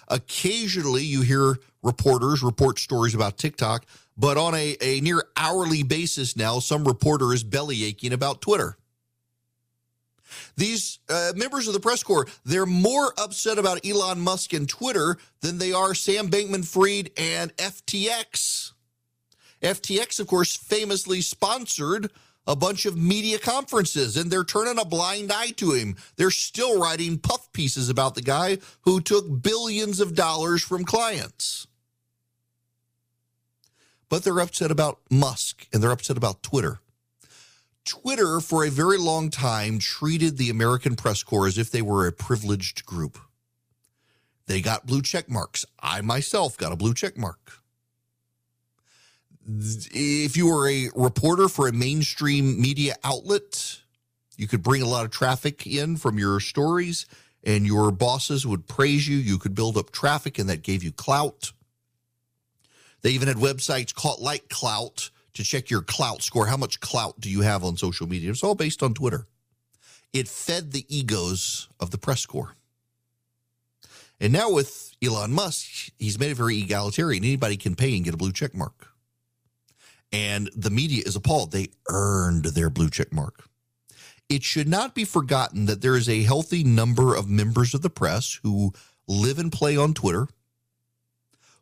Occasionally, 0.08 1.04
you 1.04 1.22
hear 1.22 1.60
reporters 1.84 2.42
report 2.42 2.80
stories 2.80 3.14
about 3.14 3.38
TikTok, 3.38 3.86
but 4.18 4.36
on 4.36 4.56
a, 4.56 4.76
a 4.82 5.00
near 5.02 5.26
hourly 5.38 5.84
basis 5.84 6.36
now, 6.36 6.58
some 6.58 6.86
reporter 6.86 7.36
is 7.36 7.44
belly 7.44 7.84
aching 7.84 8.14
about 8.14 8.42
Twitter. 8.42 8.78
These 10.58 10.98
uh, 11.08 11.34
members 11.36 11.68
of 11.68 11.76
the 11.76 11.80
press 11.80 12.02
corps, 12.02 12.26
they're 12.44 12.66
more 12.66 13.14
upset 13.20 13.60
about 13.60 13.86
Elon 13.86 14.20
Musk 14.22 14.54
and 14.54 14.68
Twitter 14.68 15.18
than 15.42 15.60
they 15.60 15.72
are 15.72 15.94
Sam 15.94 16.30
Bankman 16.30 16.66
Fried 16.66 17.12
and 17.16 17.56
FTX. 17.58 18.72
FTX, 19.62 20.20
of 20.20 20.26
course, 20.26 20.56
famously 20.56 21.22
sponsored 21.22 22.10
a 22.52 22.56
bunch 22.56 22.86
of 22.86 22.98
media 22.98 23.40
conferences 23.40 24.18
and 24.18 24.30
they're 24.30 24.44
turning 24.44 24.78
a 24.78 24.84
blind 24.84 25.32
eye 25.32 25.52
to 25.52 25.72
him. 25.72 25.96
They're 26.18 26.30
still 26.30 26.78
writing 26.78 27.18
puff 27.18 27.52
pieces 27.54 27.88
about 27.88 28.14
the 28.14 28.22
guy 28.22 28.58
who 28.82 29.00
took 29.00 29.42
billions 29.42 30.02
of 30.02 30.16
dollars 30.16 30.62
from 30.62 30.84
clients. 30.84 31.66
But 34.10 34.26
they're 34.26 34.42
upset 34.42 34.70
about 34.70 35.00
Musk 35.10 35.66
and 35.72 35.82
they're 35.82 35.94
upset 35.94 36.18
about 36.18 36.44
Twitter. 36.44 36.80
Twitter, 37.86 38.42
for 38.42 38.66
a 38.66 38.70
very 38.70 38.98
long 38.98 39.30
time, 39.30 39.80
treated 39.80 40.38
the 40.38 40.50
American 40.50 40.98
press 40.98 41.24
corps 41.24 41.48
as 41.48 41.58
if 41.58 41.72
they 41.72 41.82
were 41.82 42.06
a 42.06 42.12
privileged 42.12 42.86
group. 42.86 43.18
They 44.48 44.60
got 44.60 44.86
blue 44.86 45.02
check 45.02 45.30
marks. 45.30 45.66
I 45.80 46.02
myself 46.02 46.58
got 46.58 46.74
a 46.74 46.76
blue 46.76 46.94
check 46.94 47.18
mark 47.18 47.61
if 49.48 50.38
you 50.38 50.48
were 50.48 50.70
a 50.70 50.90
reporter 50.96 51.48
for 51.48 51.68
a 51.68 51.74
mainstream 51.74 52.62
media 52.62 52.96
outlet, 53.04 53.80
you 54.38 54.48
could 54.48 54.64
bring 54.64 54.82
a 54.82 54.88
lot 54.88 55.06
of 55.06 55.12
traffic 55.12 55.66
in 55.66 55.98
from 55.98 56.20
your 56.20 56.40
stories, 56.40 57.06
and 57.44 57.66
your 57.66 57.92
bosses 57.92 58.46
would 58.46 58.68
praise 58.68 59.08
you. 59.08 59.18
You 59.18 59.38
could 59.38 59.56
build 59.56 59.78
up 59.78 59.92
traffic, 59.92 60.38
and 60.38 60.50
that 60.50 60.64
gave 60.64 60.84
you 60.84 60.92
clout. 60.92 61.52
They 63.02 63.12
even 63.12 63.28
had 63.28 63.38
websites 63.38 63.94
called 63.94 64.20
like 64.20 64.48
Klout 64.48 65.10
to 65.34 65.44
check 65.44 65.70
your 65.70 65.82
clout 65.82 66.22
score. 66.22 66.46
How 66.46 66.58
much 66.58 66.80
clout 66.80 67.20
do 67.20 67.30
you 67.30 67.42
have 67.42 67.64
on 67.64 67.78
social 67.78 68.08
media? 68.08 68.30
It's 68.30 68.44
all 68.44 68.56
based 68.56 68.84
on 68.84 68.94
Twitter. 68.94 69.26
It 70.14 70.28
fed 70.28 70.72
the 70.72 70.86
egos 70.96 71.68
of 71.80 71.90
the 71.90 71.98
press 71.98 72.26
corps. 72.26 72.56
And 74.20 74.32
now 74.32 74.52
with 74.52 74.96
Elon 75.04 75.32
Musk, 75.34 75.92
he's 75.98 76.20
made 76.20 76.30
it 76.30 76.36
very 76.36 76.60
egalitarian. 76.60 77.24
Anybody 77.24 77.58
can 77.58 77.76
pay 77.76 77.96
and 77.96 78.06
get 78.06 78.14
a 78.14 78.18
blue 78.18 78.32
check 78.32 78.54
mark 78.54 78.91
and 80.12 80.50
the 80.56 80.70
media 80.70 81.04
is 81.06 81.16
appalled. 81.16 81.52
They 81.52 81.70
earned 81.88 82.46
their 82.46 82.70
blue 82.70 82.90
check 82.90 83.14
mark. 83.14 83.48
It 84.30 84.44
should 84.44 84.68
not 84.68 84.96
be 84.96 85.04
forgotten 85.04 85.66
that 85.66 85.82
there 85.82 85.96
is 85.96 86.08
a 86.08 86.24
healthy 86.24 86.64
number 86.64 87.16
of 87.16 87.30
members 87.30 87.74
of 87.74 87.82
the 87.82 87.90
press 87.90 88.40
who 88.44 88.74
live 89.08 89.40
and 89.40 89.52
play 89.52 89.76
on 89.76 89.94
Twitter 89.94 90.28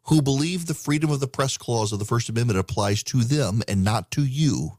who 0.09 0.21
believe 0.23 0.65
the 0.65 0.73
freedom 0.73 1.11
of 1.11 1.19
the 1.19 1.27
press 1.27 1.55
clause 1.55 1.91
of 1.91 1.99
the 1.99 2.05
First 2.05 2.29
Amendment 2.29 2.57
applies 2.57 3.03
to 3.03 3.23
them 3.23 3.61
and 3.67 3.83
not 3.83 4.09
to 4.11 4.23
you. 4.23 4.77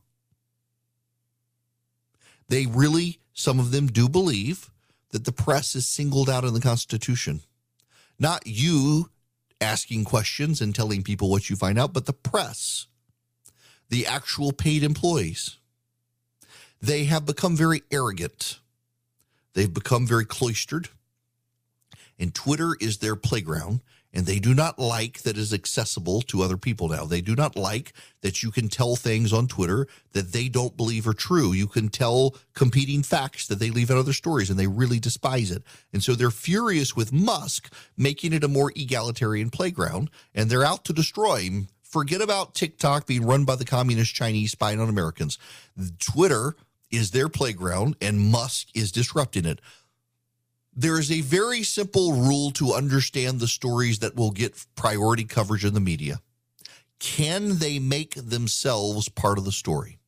They 2.48 2.66
really, 2.66 3.20
some 3.32 3.60
of 3.60 3.70
them 3.70 3.86
do 3.86 4.08
believe 4.08 4.70
that 5.10 5.24
the 5.24 5.32
press 5.32 5.76
is 5.76 5.86
singled 5.86 6.28
out 6.28 6.44
in 6.44 6.52
the 6.52 6.60
Constitution. 6.60 7.42
Not 8.18 8.44
you 8.44 9.10
asking 9.60 10.04
questions 10.04 10.60
and 10.60 10.74
telling 10.74 11.04
people 11.04 11.30
what 11.30 11.48
you 11.48 11.54
find 11.54 11.78
out, 11.78 11.92
but 11.92 12.06
the 12.06 12.12
press 12.12 12.88
the 13.90 14.06
actual 14.06 14.52
paid 14.52 14.82
employees. 14.82 15.58
They 16.80 17.04
have 17.04 17.26
become 17.26 17.56
very 17.56 17.82
arrogant. 17.90 18.58
They've 19.52 19.72
become 19.72 20.06
very 20.06 20.24
cloistered. 20.24 20.88
And 22.18 22.34
Twitter 22.34 22.76
is 22.80 22.98
their 22.98 23.16
playground. 23.16 23.80
And 24.12 24.26
they 24.26 24.40
do 24.40 24.54
not 24.54 24.78
like 24.78 25.22
that 25.22 25.36
is 25.36 25.54
accessible 25.54 26.20
to 26.22 26.42
other 26.42 26.56
people 26.56 26.88
now. 26.88 27.04
They 27.04 27.20
do 27.20 27.36
not 27.36 27.54
like 27.54 27.92
that 28.22 28.42
you 28.42 28.50
can 28.50 28.68
tell 28.68 28.96
things 28.96 29.32
on 29.32 29.46
Twitter 29.46 29.86
that 30.12 30.32
they 30.32 30.48
don't 30.48 30.76
believe 30.76 31.06
are 31.06 31.14
true. 31.14 31.52
You 31.52 31.68
can 31.68 31.90
tell 31.90 32.34
competing 32.52 33.04
facts 33.04 33.46
that 33.46 33.60
they 33.60 33.70
leave 33.70 33.88
in 33.88 33.96
other 33.96 34.12
stories, 34.12 34.50
and 34.50 34.58
they 34.58 34.66
really 34.66 34.98
despise 34.98 35.52
it. 35.52 35.62
And 35.92 36.02
so 36.02 36.16
they're 36.16 36.32
furious 36.32 36.96
with 36.96 37.12
Musk 37.12 37.72
making 37.96 38.32
it 38.32 38.42
a 38.42 38.48
more 38.48 38.72
egalitarian 38.74 39.48
playground, 39.48 40.10
and 40.34 40.50
they're 40.50 40.64
out 40.64 40.84
to 40.86 40.92
destroy 40.92 41.42
him 41.42 41.68
Forget 41.90 42.20
about 42.20 42.54
TikTok 42.54 43.08
being 43.08 43.26
run 43.26 43.44
by 43.44 43.56
the 43.56 43.64
communist 43.64 44.14
Chinese 44.14 44.52
spying 44.52 44.80
on 44.80 44.88
Americans. 44.88 45.38
Twitter 45.98 46.54
is 46.88 47.10
their 47.10 47.28
playground 47.28 47.96
and 48.00 48.20
Musk 48.20 48.68
is 48.74 48.92
disrupting 48.92 49.44
it. 49.44 49.60
There 50.72 51.00
is 51.00 51.10
a 51.10 51.20
very 51.22 51.64
simple 51.64 52.12
rule 52.12 52.52
to 52.52 52.74
understand 52.74 53.40
the 53.40 53.48
stories 53.48 53.98
that 53.98 54.14
will 54.14 54.30
get 54.30 54.64
priority 54.76 55.24
coverage 55.24 55.64
in 55.64 55.74
the 55.74 55.80
media. 55.80 56.20
Can 57.00 57.58
they 57.58 57.80
make 57.80 58.14
themselves 58.14 59.08
part 59.08 59.36
of 59.36 59.44
the 59.44 59.50
story? 59.50 59.98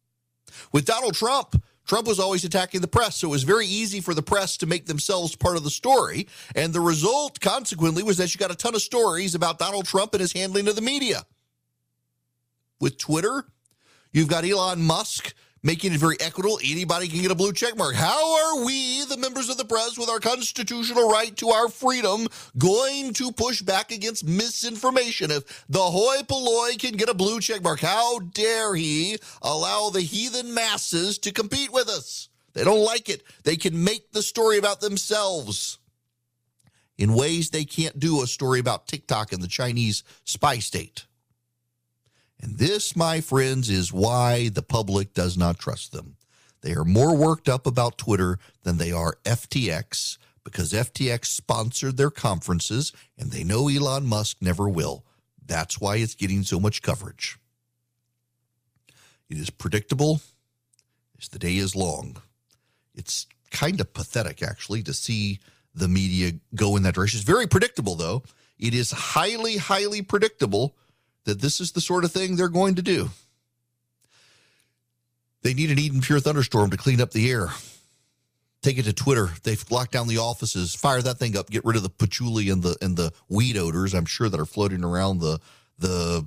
With 0.71 0.85
Donald 0.85 1.14
Trump, 1.14 1.61
Trump 1.85 2.07
was 2.07 2.21
always 2.21 2.45
attacking 2.45 2.81
the 2.81 2.87
press, 2.87 3.16
so 3.16 3.29
it 3.29 3.33
was 3.33 3.42
very 3.42 3.66
easy 3.66 4.01
for 4.01 4.14
the 4.14 4.23
press 4.23 4.57
to 4.59 4.66
make 4.66 4.87
themselves 4.87 5.35
part 5.35 5.57
of 5.57 5.64
the 5.64 5.71
story. 5.71 6.29
And 6.55 6.73
the 6.73 6.81
result, 6.81 7.40
consequently, 7.40 8.05
was 8.05 8.18
that 8.18 8.33
you 8.33 8.38
got 8.38 8.53
a 8.53 8.57
ton 8.57 8.77
of 8.77 8.83
stories 8.83 9.35
about 9.35 9.59
Donald 9.59 9.87
Trump 9.87 10.14
and 10.14 10.21
his 10.21 10.33
handling 10.33 10.68
of 10.68 10.77
the 10.77 10.81
media 10.81 11.25
with 12.83 12.99
Twitter. 12.99 13.47
You've 14.12 14.29
got 14.29 14.45
Elon 14.45 14.83
Musk 14.83 15.33
making 15.62 15.92
it 15.92 16.01
very 16.01 16.16
equitable. 16.21 16.59
Anybody 16.62 17.07
can 17.07 17.23
get 17.23 17.31
a 17.31 17.37
blue 17.37 17.53
check 17.53 17.77
mark. 17.77 17.95
How 17.95 18.57
are 18.59 18.64
we, 18.64 19.05
the 19.05 19.16
members 19.16 19.49
of 19.49 19.57
the 19.57 19.64
press, 19.64 19.97
with 19.97 20.09
our 20.09 20.18
constitutional 20.18 21.09
right 21.09 21.35
to 21.37 21.51
our 21.51 21.68
freedom, 21.68 22.27
going 22.59 23.12
to 23.14 23.31
push 23.31 23.62
back 23.62 23.92
against 23.92 24.27
misinformation? 24.27 25.31
If 25.31 25.64
the 25.68 25.79
hoi 25.79 26.23
polloi 26.25 26.77
can 26.79 26.97
get 26.97 27.09
a 27.09 27.14
blue 27.14 27.38
check 27.38 27.62
mark, 27.62 27.79
how 27.79 28.18
dare 28.18 28.75
he 28.75 29.18
allow 29.40 29.90
the 29.90 30.01
heathen 30.01 30.53
masses 30.53 31.18
to 31.21 31.33
compete 31.33 31.73
with 31.73 31.88
us? 31.88 32.29
They 32.55 32.64
don't 32.64 32.85
like 32.85 33.09
it. 33.09 33.23
They 33.45 33.57
can 33.57 33.83
make 33.83 34.11
the 34.11 34.23
story 34.23 34.59
about 34.59 34.81
themselves 34.81 35.79
in 36.99 37.14
ways 37.14 37.51
they 37.51 37.64
can't 37.64 37.99
do 37.99 38.23
a 38.23 38.27
story 38.27 38.59
about 38.59 38.88
TikTok 38.88 39.33
and 39.33 39.40
the 39.40 39.49
Chinese 39.49 40.03
spy 40.25 40.59
state. 40.59 41.07
And 42.42 42.59
this, 42.59 42.96
my 42.96 43.20
friends, 43.20 43.70
is 43.70 43.92
why 43.92 44.48
the 44.48 44.62
public 44.62 45.14
does 45.14 45.38
not 45.38 45.59
trust 45.59 45.92
them. 45.92 46.16
They 46.62 46.74
are 46.74 46.84
more 46.84 47.16
worked 47.16 47.49
up 47.49 47.66
about 47.66 47.99
Twitter 47.99 48.38
than 48.64 48.78
they 48.78 48.93
are 48.93 49.16
FTX 49.24 50.18
because 50.45 50.72
FTX 50.72 51.26
sponsored 51.26 51.97
their 51.97 52.11
conferences 52.11 52.93
and 53.16 53.30
they 53.30 53.45
know 53.45 53.68
Elon 53.68 54.07
Musk 54.07 54.38
never 54.40 54.68
will. 54.68 55.05
That's 55.45 55.80
why 55.80 55.97
it's 55.97 56.14
getting 56.14 56.43
so 56.43 56.59
much 56.59 56.82
coverage. 56.82 57.38
It 59.28 59.38
is 59.38 59.51
predictable 59.51 60.20
as 61.20 61.28
the 61.28 61.38
day 61.38 61.57
is 61.57 61.76
long. 61.76 62.20
It's 62.95 63.26
kind 63.51 63.80
of 63.80 63.95
pathetic, 63.95 64.43
actually, 64.43 64.82
to 64.84 64.93
see 64.93 65.38
the 65.74 65.88
media 65.88 66.32
go 66.55 66.76
in 66.76 66.82
that 66.82 66.95
direction. 66.95 67.18
It's 67.18 67.26
very 67.26 67.47
predictable, 67.47 67.95
though. 67.95 68.24
It 68.59 68.74
is 68.74 68.90
highly, 68.90 69.57
highly 69.57 70.03
predictable 70.03 70.76
that 71.25 71.41
this 71.41 71.61
is 71.61 71.73
the 71.73 71.81
sort 71.81 72.05
of 72.05 72.12
thing 72.12 72.37
they're 72.37 72.49
going 72.49 72.75
to 72.77 72.83
do. 72.83 73.11
They 75.43 75.55
need 75.55 75.70
an 75.70 75.79
Eden 75.79 76.01
Pure 76.01 76.20
thunderstorm 76.20 76.70
to 76.70 76.77
clean 76.77 77.01
up 77.01 77.11
the 77.11 77.31
air. 77.31 77.49
take 78.62 78.79
it 78.79 78.85
to 78.85 78.93
Twitter. 78.93 79.31
They've 79.43 79.64
locked 79.70 79.93
down 79.93 80.09
the 80.09 80.18
offices. 80.18 80.75
Fire 80.75 81.03
that 81.03 81.18
thing 81.18 81.37
up. 81.37 81.51
Get 81.51 81.64
rid 81.64 81.77
of 81.77 81.83
the 81.83 81.91
patchouli 81.91 82.49
and 82.49 82.62
the 82.62 82.77
and 82.81 82.97
the 82.97 83.12
weed 83.29 83.57
odors. 83.57 83.95
I'm 83.95 84.05
sure 84.07 84.29
that 84.29 84.41
are 84.41 84.47
floating 84.47 84.85
around 84.85 85.18
the 85.18 85.41
the 85.79 86.27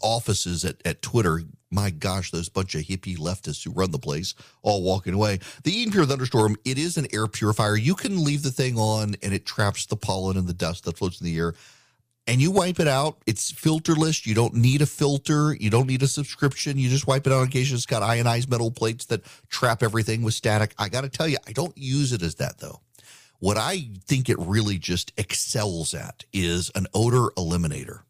offices 0.00 0.64
at, 0.64 0.76
at 0.84 1.02
Twitter. 1.02 1.42
My 1.70 1.90
gosh, 1.90 2.30
those 2.30 2.48
bunch 2.48 2.74
of 2.76 2.82
hippie 2.82 3.18
leftists 3.18 3.64
who 3.64 3.72
run 3.72 3.90
the 3.90 3.98
place 3.98 4.34
all 4.62 4.82
walking 4.82 5.12
away. 5.12 5.40
The 5.64 5.72
Eden 5.72 5.92
Pure 5.92 6.06
Thunderstorm, 6.06 6.56
it 6.64 6.78
is 6.78 6.96
an 6.96 7.08
air 7.12 7.26
purifier. 7.26 7.76
You 7.76 7.94
can 7.94 8.24
leave 8.24 8.42
the 8.42 8.50
thing 8.50 8.78
on 8.78 9.16
and 9.22 9.34
it 9.34 9.44
traps 9.44 9.84
the 9.84 9.96
pollen 9.96 10.38
and 10.38 10.46
the 10.46 10.54
dust 10.54 10.84
that 10.84 10.96
floats 10.96 11.20
in 11.20 11.26
the 11.26 11.36
air 11.36 11.54
and 12.28 12.42
you 12.42 12.50
wipe 12.50 12.78
it 12.78 12.86
out. 12.86 13.16
It's 13.26 13.50
filterless. 13.50 14.26
You 14.26 14.34
don't 14.34 14.54
need 14.54 14.82
a 14.82 14.86
filter. 14.86 15.56
You 15.58 15.70
don't 15.70 15.86
need 15.86 16.02
a 16.02 16.06
subscription. 16.06 16.76
You 16.76 16.90
just 16.90 17.06
wipe 17.06 17.26
it 17.26 17.32
out 17.32 17.40
on 17.40 17.46
occasion. 17.46 17.74
It's 17.74 17.86
got 17.86 18.02
ionized 18.02 18.50
metal 18.50 18.70
plates 18.70 19.06
that 19.06 19.24
trap 19.48 19.82
everything 19.82 20.22
with 20.22 20.34
static. 20.34 20.74
I 20.78 20.90
got 20.90 21.00
to 21.00 21.08
tell 21.08 21.26
you, 21.26 21.38
I 21.46 21.52
don't 21.52 21.76
use 21.76 22.12
it 22.12 22.22
as 22.22 22.34
that 22.36 22.58
though. 22.58 22.80
What 23.40 23.56
I 23.56 23.88
think 24.06 24.28
it 24.28 24.38
really 24.38 24.78
just 24.78 25.12
excels 25.16 25.94
at 25.94 26.24
is 26.32 26.70
an 26.74 26.86
odor 26.92 27.30
eliminator. 27.36 28.00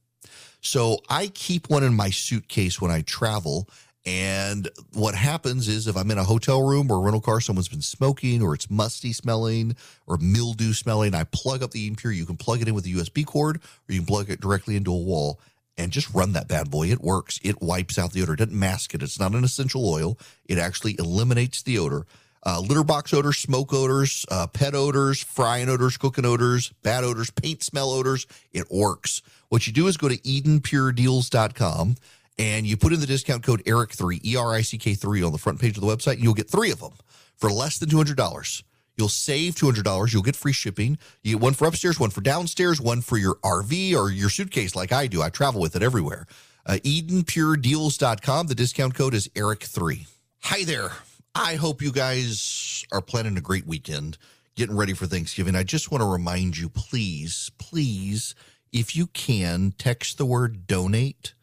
So 0.61 0.99
I 1.09 1.29
keep 1.29 1.71
one 1.71 1.85
in 1.85 1.95
my 1.95 2.11
suitcase 2.11 2.81
when 2.81 2.91
I 2.91 3.03
travel 3.03 3.69
and 4.09 4.71
what 4.95 5.15
happens 5.15 5.69
is 5.69 5.87
if 5.87 5.95
I'm 5.95 6.11
in 6.11 6.17
a 6.17 6.25
hotel 6.25 6.63
room 6.63 6.91
or 6.91 6.97
a 6.97 7.01
rental 7.01 7.21
car, 7.21 7.43
someone's 7.43 7.69
been 7.69 7.83
smoking 7.83 8.41
or 8.41 8.55
it's 8.55 8.71
musty 8.71 9.13
smelling 9.13 9.77
or 10.07 10.17
mildew 10.17 10.73
smelling, 10.73 11.15
I 11.15 11.25
plug 11.25 11.63
up 11.63 11.73
the 11.73 11.81
Eden 11.81 11.97
Pure. 11.97 12.15
You 12.15 12.25
can 12.25 12.39
plug 12.39 12.63
it 12.63 12.69
in 12.69 12.75
with 12.75 12.87
a 12.87 12.89
USB 12.89 13.27
cord 13.27 13.57
or 13.57 13.93
you 13.93 13.99
can 13.99 14.07
plug 14.07 14.31
it 14.31 14.41
directly 14.41 14.77
into 14.77 14.95
a 14.95 14.97
wall 14.97 15.39
and 15.77 15.93
just 15.93 16.13
run 16.15 16.33
that 16.33 16.49
bad 16.49 16.71
boy. 16.71 16.87
It 16.87 17.03
works. 17.03 17.39
It 17.45 17.61
wipes 17.61 17.99
out 17.99 18.13
the 18.13 18.23
odor. 18.23 18.33
It 18.33 18.39
doesn't 18.39 18.59
mask 18.59 18.95
it. 18.95 19.03
It's 19.03 19.21
not 19.21 19.35
an 19.35 19.45
essential 19.45 19.87
oil. 19.87 20.19
It 20.47 20.57
actually 20.57 20.97
eliminates 20.99 21.63
the 21.63 21.79
odor. 21.79 22.07
Uh, 22.47 22.61
litter 22.61 22.85
box 22.85 23.13
odors, 23.13 23.37
smoke 23.37 23.75
odors, 23.75 24.25
uh, 24.31 24.47
pet 24.47 24.75
odors, 24.75 25.23
frying 25.23 25.69
odors, 25.69 25.99
cooking 25.99 26.25
odors, 26.25 26.73
bad 26.83 27.05
odors, 27.05 27.31
paint 27.31 27.63
smell 27.63 27.91
odors. 27.91 28.27
It 28.53 28.71
works. 28.71 29.21
What 29.51 29.67
you 29.67 29.73
do 29.75 29.87
is 29.87 29.99
go 29.99 30.09
to 30.09 30.17
EdenPureDeals.com 30.17 31.97
and 32.39 32.66
you 32.66 32.76
put 32.76 32.93
in 32.93 33.01
the 33.01 33.07
discount 33.07 33.43
code 33.43 33.62
ERICK3, 33.64 34.24
E 34.24 34.36
R 34.36 34.55
I 34.55 34.62
C 34.62 34.78
K 34.78 34.95
3 34.95 35.22
on 35.22 35.32
the 35.32 35.39
front 35.39 35.61
page 35.61 35.76
of 35.76 35.82
the 35.82 35.86
website, 35.86 36.14
and 36.14 36.22
you'll 36.22 36.34
get 36.34 36.51
three 36.51 36.70
of 36.70 36.80
them 36.80 36.95
for 37.36 37.51
less 37.51 37.78
than 37.78 37.89
$200. 37.89 38.62
You'll 38.97 39.09
save 39.09 39.55
$200. 39.55 40.12
You'll 40.12 40.22
get 40.22 40.36
free 40.36 40.53
shipping. 40.53 40.99
You 41.22 41.36
get 41.36 41.43
one 41.43 41.55
for 41.55 41.68
upstairs, 41.68 42.01
one 42.01 42.11
for 42.11 42.20
downstairs, 42.20 42.80
one 42.80 43.01
for 43.01 43.16
your 43.16 43.36
RV 43.36 43.95
or 43.95 44.11
your 44.11 44.28
suitcase, 44.28 44.74
like 44.74 44.93
I 44.93 45.07
do. 45.07 45.22
I 45.22 45.30
travel 45.30 45.61
with 45.61 45.76
it 45.76 45.82
everywhere. 45.82 46.26
Uh, 46.66 46.78
EdenPureDeals.com. 46.84 48.49
The 48.49 48.55
discount 48.55 48.95
code 48.95 49.14
is 49.14 49.28
ERICK3. 49.28 50.07
Hi 50.43 50.64
there. 50.64 50.91
I 51.34 51.55
hope 51.55 51.80
you 51.80 51.93
guys 51.93 52.84
are 52.91 53.01
planning 53.01 53.36
a 53.36 53.41
great 53.41 53.66
weekend, 53.66 54.18
getting 54.57 54.76
ready 54.76 54.95
for 54.95 55.07
Thanksgiving. 55.07 55.55
I 55.55 55.62
just 55.62 55.93
want 55.93 56.03
to 56.03 56.09
remind 56.09 56.59
you, 56.59 56.68
please, 56.68 57.53
please, 57.59 58.34
if 58.72 58.97
you 58.97 59.07
can, 59.07 59.72
text 59.78 60.18
the 60.18 60.26
word 60.26 60.66
donate 60.66 61.34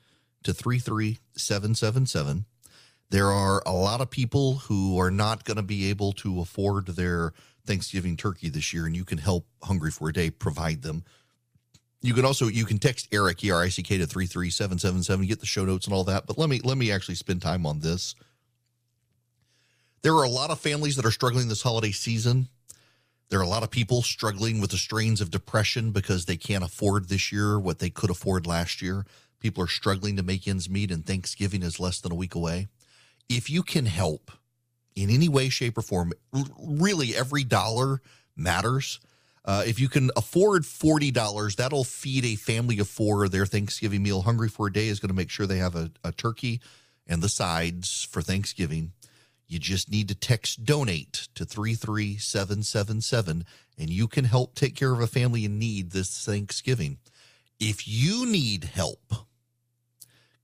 to 0.45 0.53
33777. 0.53 2.45
There 3.09 3.27
are 3.27 3.61
a 3.65 3.73
lot 3.73 4.01
of 4.01 4.09
people 4.09 4.55
who 4.55 4.99
are 4.99 5.11
not 5.11 5.43
going 5.43 5.57
to 5.57 5.63
be 5.63 5.89
able 5.89 6.13
to 6.13 6.39
afford 6.39 6.87
their 6.87 7.33
Thanksgiving 7.65 8.17
turkey 8.17 8.49
this 8.49 8.73
year, 8.73 8.85
and 8.85 8.95
you 8.95 9.05
can 9.05 9.17
help 9.17 9.45
Hungry 9.63 9.91
for 9.91 10.09
a 10.09 10.13
Day 10.13 10.29
provide 10.29 10.81
them. 10.81 11.03
You 12.01 12.13
can 12.13 12.25
also 12.25 12.47
you 12.47 12.65
can 12.65 12.77
text 12.77 13.07
Erick 13.11 13.43
E 13.43 13.51
R 13.51 13.63
I 13.63 13.69
C 13.69 13.81
K 13.81 13.97
to 13.97 14.05
three 14.05 14.27
three 14.27 14.49
seven 14.49 14.77
seven 14.77 15.01
seven. 15.01 15.25
Get 15.25 15.39
the 15.39 15.45
show 15.45 15.65
notes 15.65 15.87
and 15.87 15.93
all 15.93 16.03
that. 16.03 16.27
But 16.27 16.37
let 16.37 16.49
me 16.49 16.61
let 16.63 16.77
me 16.77 16.91
actually 16.91 17.15
spend 17.15 17.41
time 17.41 17.65
on 17.65 17.79
this. 17.79 18.15
There 20.03 20.13
are 20.13 20.23
a 20.23 20.29
lot 20.29 20.51
of 20.51 20.59
families 20.59 20.97
that 20.97 21.05
are 21.05 21.11
struggling 21.11 21.47
this 21.47 21.63
holiday 21.63 21.91
season. 21.91 22.49
There 23.29 23.39
are 23.39 23.43
a 23.43 23.47
lot 23.47 23.63
of 23.63 23.71
people 23.71 24.03
struggling 24.03 24.61
with 24.61 24.69
the 24.69 24.77
strains 24.77 25.19
of 25.19 25.31
depression 25.31 25.91
because 25.91 26.25
they 26.25 26.37
can't 26.37 26.63
afford 26.63 27.09
this 27.09 27.31
year 27.31 27.59
what 27.59 27.79
they 27.79 27.89
could 27.89 28.11
afford 28.11 28.45
last 28.45 28.83
year. 28.83 29.05
People 29.45 29.63
are 29.63 29.67
struggling 29.67 30.15
to 30.15 30.23
make 30.23 30.47
ends 30.47 30.67
meet, 30.67 30.89
and 30.89 31.05
Thanksgiving 31.05 31.61
is 31.61 31.79
less 31.79 32.01
than 32.01 32.11
a 32.11 32.15
week 32.15 32.33
away. 32.33 32.67
If 33.29 33.47
you 33.47 33.61
can 33.61 33.85
help 33.85 34.31
in 34.95 35.11
any 35.11 35.29
way, 35.29 35.49
shape, 35.49 35.77
or 35.77 35.83
form, 35.83 36.13
really 36.59 37.15
every 37.15 37.43
dollar 37.43 38.01
matters. 38.35 38.99
Uh, 39.45 39.63
if 39.67 39.79
you 39.79 39.87
can 39.87 40.09
afford 40.17 40.63
$40, 40.63 41.57
that'll 41.57 41.83
feed 41.83 42.25
a 42.25 42.33
family 42.33 42.79
of 42.79 42.89
four 42.89 43.29
their 43.29 43.45
Thanksgiving 43.45 44.01
meal. 44.01 44.23
Hungry 44.23 44.49
for 44.49 44.65
a 44.65 44.73
Day 44.73 44.87
is 44.87 44.99
going 44.99 45.09
to 45.09 45.15
make 45.15 45.29
sure 45.29 45.45
they 45.45 45.59
have 45.59 45.75
a, 45.75 45.91
a 46.03 46.11
turkey 46.11 46.59
and 47.05 47.21
the 47.21 47.29
sides 47.29 48.07
for 48.09 48.23
Thanksgiving. 48.23 48.93
You 49.45 49.59
just 49.59 49.91
need 49.91 50.07
to 50.07 50.15
text 50.15 50.65
donate 50.65 51.27
to 51.35 51.45
33777 51.45 53.45
and 53.77 53.89
you 53.91 54.07
can 54.07 54.25
help 54.25 54.55
take 54.55 54.75
care 54.75 54.91
of 54.91 55.01
a 55.01 55.05
family 55.05 55.45
in 55.45 55.59
need 55.59 55.91
this 55.91 56.25
Thanksgiving. 56.25 56.97
If 57.59 57.87
you 57.87 58.25
need 58.25 58.63
help, 58.63 59.13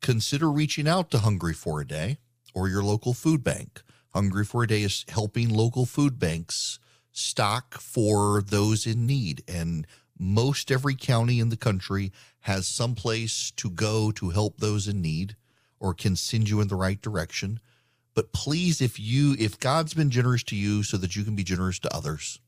consider 0.01 0.51
reaching 0.51 0.87
out 0.87 1.11
to 1.11 1.19
Hungry 1.19 1.53
for 1.53 1.81
a 1.81 1.87
Day 1.87 2.17
or 2.53 2.67
your 2.67 2.83
local 2.83 3.13
food 3.13 3.43
bank. 3.43 3.81
Hungry 4.13 4.43
for 4.43 4.63
a 4.63 4.67
Day 4.67 4.83
is 4.83 5.05
helping 5.07 5.49
local 5.49 5.85
food 5.85 6.19
banks 6.19 6.79
stock 7.11 7.75
for 7.75 8.41
those 8.41 8.85
in 8.85 9.05
need. 9.05 9.43
And 9.47 9.87
most 10.17 10.71
every 10.71 10.95
county 10.95 11.39
in 11.39 11.49
the 11.49 11.57
country 11.57 12.11
has 12.41 12.67
some 12.67 12.95
place 12.95 13.51
to 13.57 13.69
go 13.69 14.11
to 14.11 14.29
help 14.29 14.57
those 14.57 14.87
in 14.87 15.01
need 15.01 15.35
or 15.79 15.93
can 15.93 16.15
send 16.15 16.49
you 16.49 16.61
in 16.61 16.67
the 16.67 16.75
right 16.75 17.01
direction. 17.01 17.59
But 18.13 18.33
please, 18.33 18.81
if 18.81 18.99
you 18.99 19.35
if 19.39 19.59
God's 19.59 19.93
been 19.93 20.09
generous 20.09 20.43
to 20.43 20.55
you 20.55 20.83
so 20.83 20.97
that 20.97 21.15
you 21.15 21.23
can 21.23 21.35
be 21.35 21.43
generous 21.43 21.79
to 21.79 21.95
others, 21.95 22.39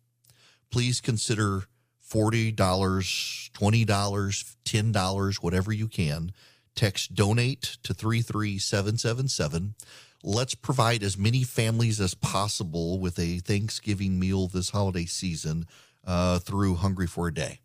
please 0.71 0.99
consider 0.99 1.63
$40, 2.07 2.53
$20, 2.53 3.55
$10, 3.55 5.35
whatever 5.35 5.71
you 5.71 5.87
can. 5.87 6.31
Text 6.76 7.13
donate 7.13 7.78
to 7.84 7.93
33777. 7.93 9.76
Let's 10.24 10.55
provide 10.55 11.03
as 11.03 11.17
many 11.17 11.43
families 11.43 11.99
as 11.99 12.13
possible 12.13 12.99
with 12.99 13.19
a 13.19 13.39
Thanksgiving 13.39 14.19
meal 14.19 14.47
this 14.47 14.69
holiday 14.69 15.05
season 15.05 15.65
uh, 16.05 16.39
through 16.39 16.76
Hungry 16.76 17.07
for 17.07 17.28
a 17.28 17.34
Day. 17.34 17.59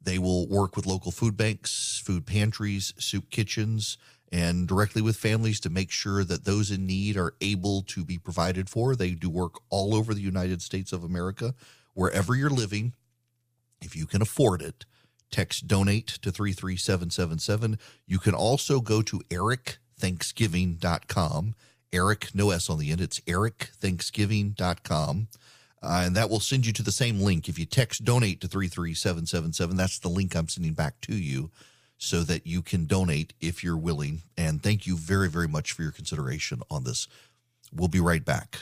They 0.00 0.18
will 0.18 0.48
work 0.48 0.76
with 0.76 0.86
local 0.86 1.10
food 1.10 1.36
banks, 1.36 2.00
food 2.04 2.26
pantries, 2.26 2.94
soup 2.98 3.28
kitchens, 3.30 3.98
and 4.32 4.66
directly 4.66 5.02
with 5.02 5.16
families 5.16 5.60
to 5.60 5.70
make 5.70 5.90
sure 5.90 6.24
that 6.24 6.44
those 6.44 6.70
in 6.70 6.86
need 6.86 7.16
are 7.16 7.34
able 7.40 7.82
to 7.82 8.04
be 8.04 8.18
provided 8.18 8.68
for. 8.68 8.96
They 8.96 9.10
do 9.10 9.28
work 9.28 9.60
all 9.68 9.94
over 9.94 10.14
the 10.14 10.20
United 10.20 10.62
States 10.62 10.92
of 10.92 11.04
America. 11.04 11.54
Wherever 11.94 12.34
you're 12.34 12.50
living, 12.50 12.94
if 13.80 13.96
you 13.96 14.06
can 14.06 14.22
afford 14.22 14.62
it, 14.62 14.84
text 15.30 15.66
donate 15.66 16.06
to 16.06 16.30
33777. 16.30 17.78
You 18.06 18.18
can 18.18 18.34
also 18.34 18.80
go 18.80 19.02
to 19.02 19.20
erickthanksgiving.com. 19.30 21.54
Erick, 21.92 22.34
no 22.34 22.50
S 22.50 22.68
on 22.68 22.78
the 22.78 22.90
end. 22.90 23.00
It's 23.00 23.20
erickthanksgiving.com. 23.20 25.28
Uh, 25.82 26.02
and 26.04 26.16
that 26.16 26.30
will 26.30 26.40
send 26.40 26.66
you 26.66 26.72
to 26.72 26.82
the 26.82 26.90
same 26.90 27.20
link. 27.20 27.48
If 27.48 27.58
you 27.58 27.66
text 27.66 28.04
donate 28.04 28.40
to 28.40 28.48
33777, 28.48 29.76
that's 29.76 29.98
the 29.98 30.08
link 30.08 30.34
I'm 30.34 30.48
sending 30.48 30.72
back 30.72 31.00
to 31.02 31.14
you 31.14 31.50
so 31.98 32.22
that 32.22 32.46
you 32.46 32.62
can 32.62 32.86
donate 32.86 33.34
if 33.40 33.62
you're 33.62 33.76
willing. 33.76 34.22
And 34.36 34.62
thank 34.62 34.86
you 34.86 34.96
very, 34.96 35.30
very 35.30 35.48
much 35.48 35.72
for 35.72 35.82
your 35.82 35.92
consideration 35.92 36.60
on 36.70 36.84
this. 36.84 37.08
We'll 37.72 37.88
be 37.88 38.00
right 38.00 38.24
back. 38.24 38.58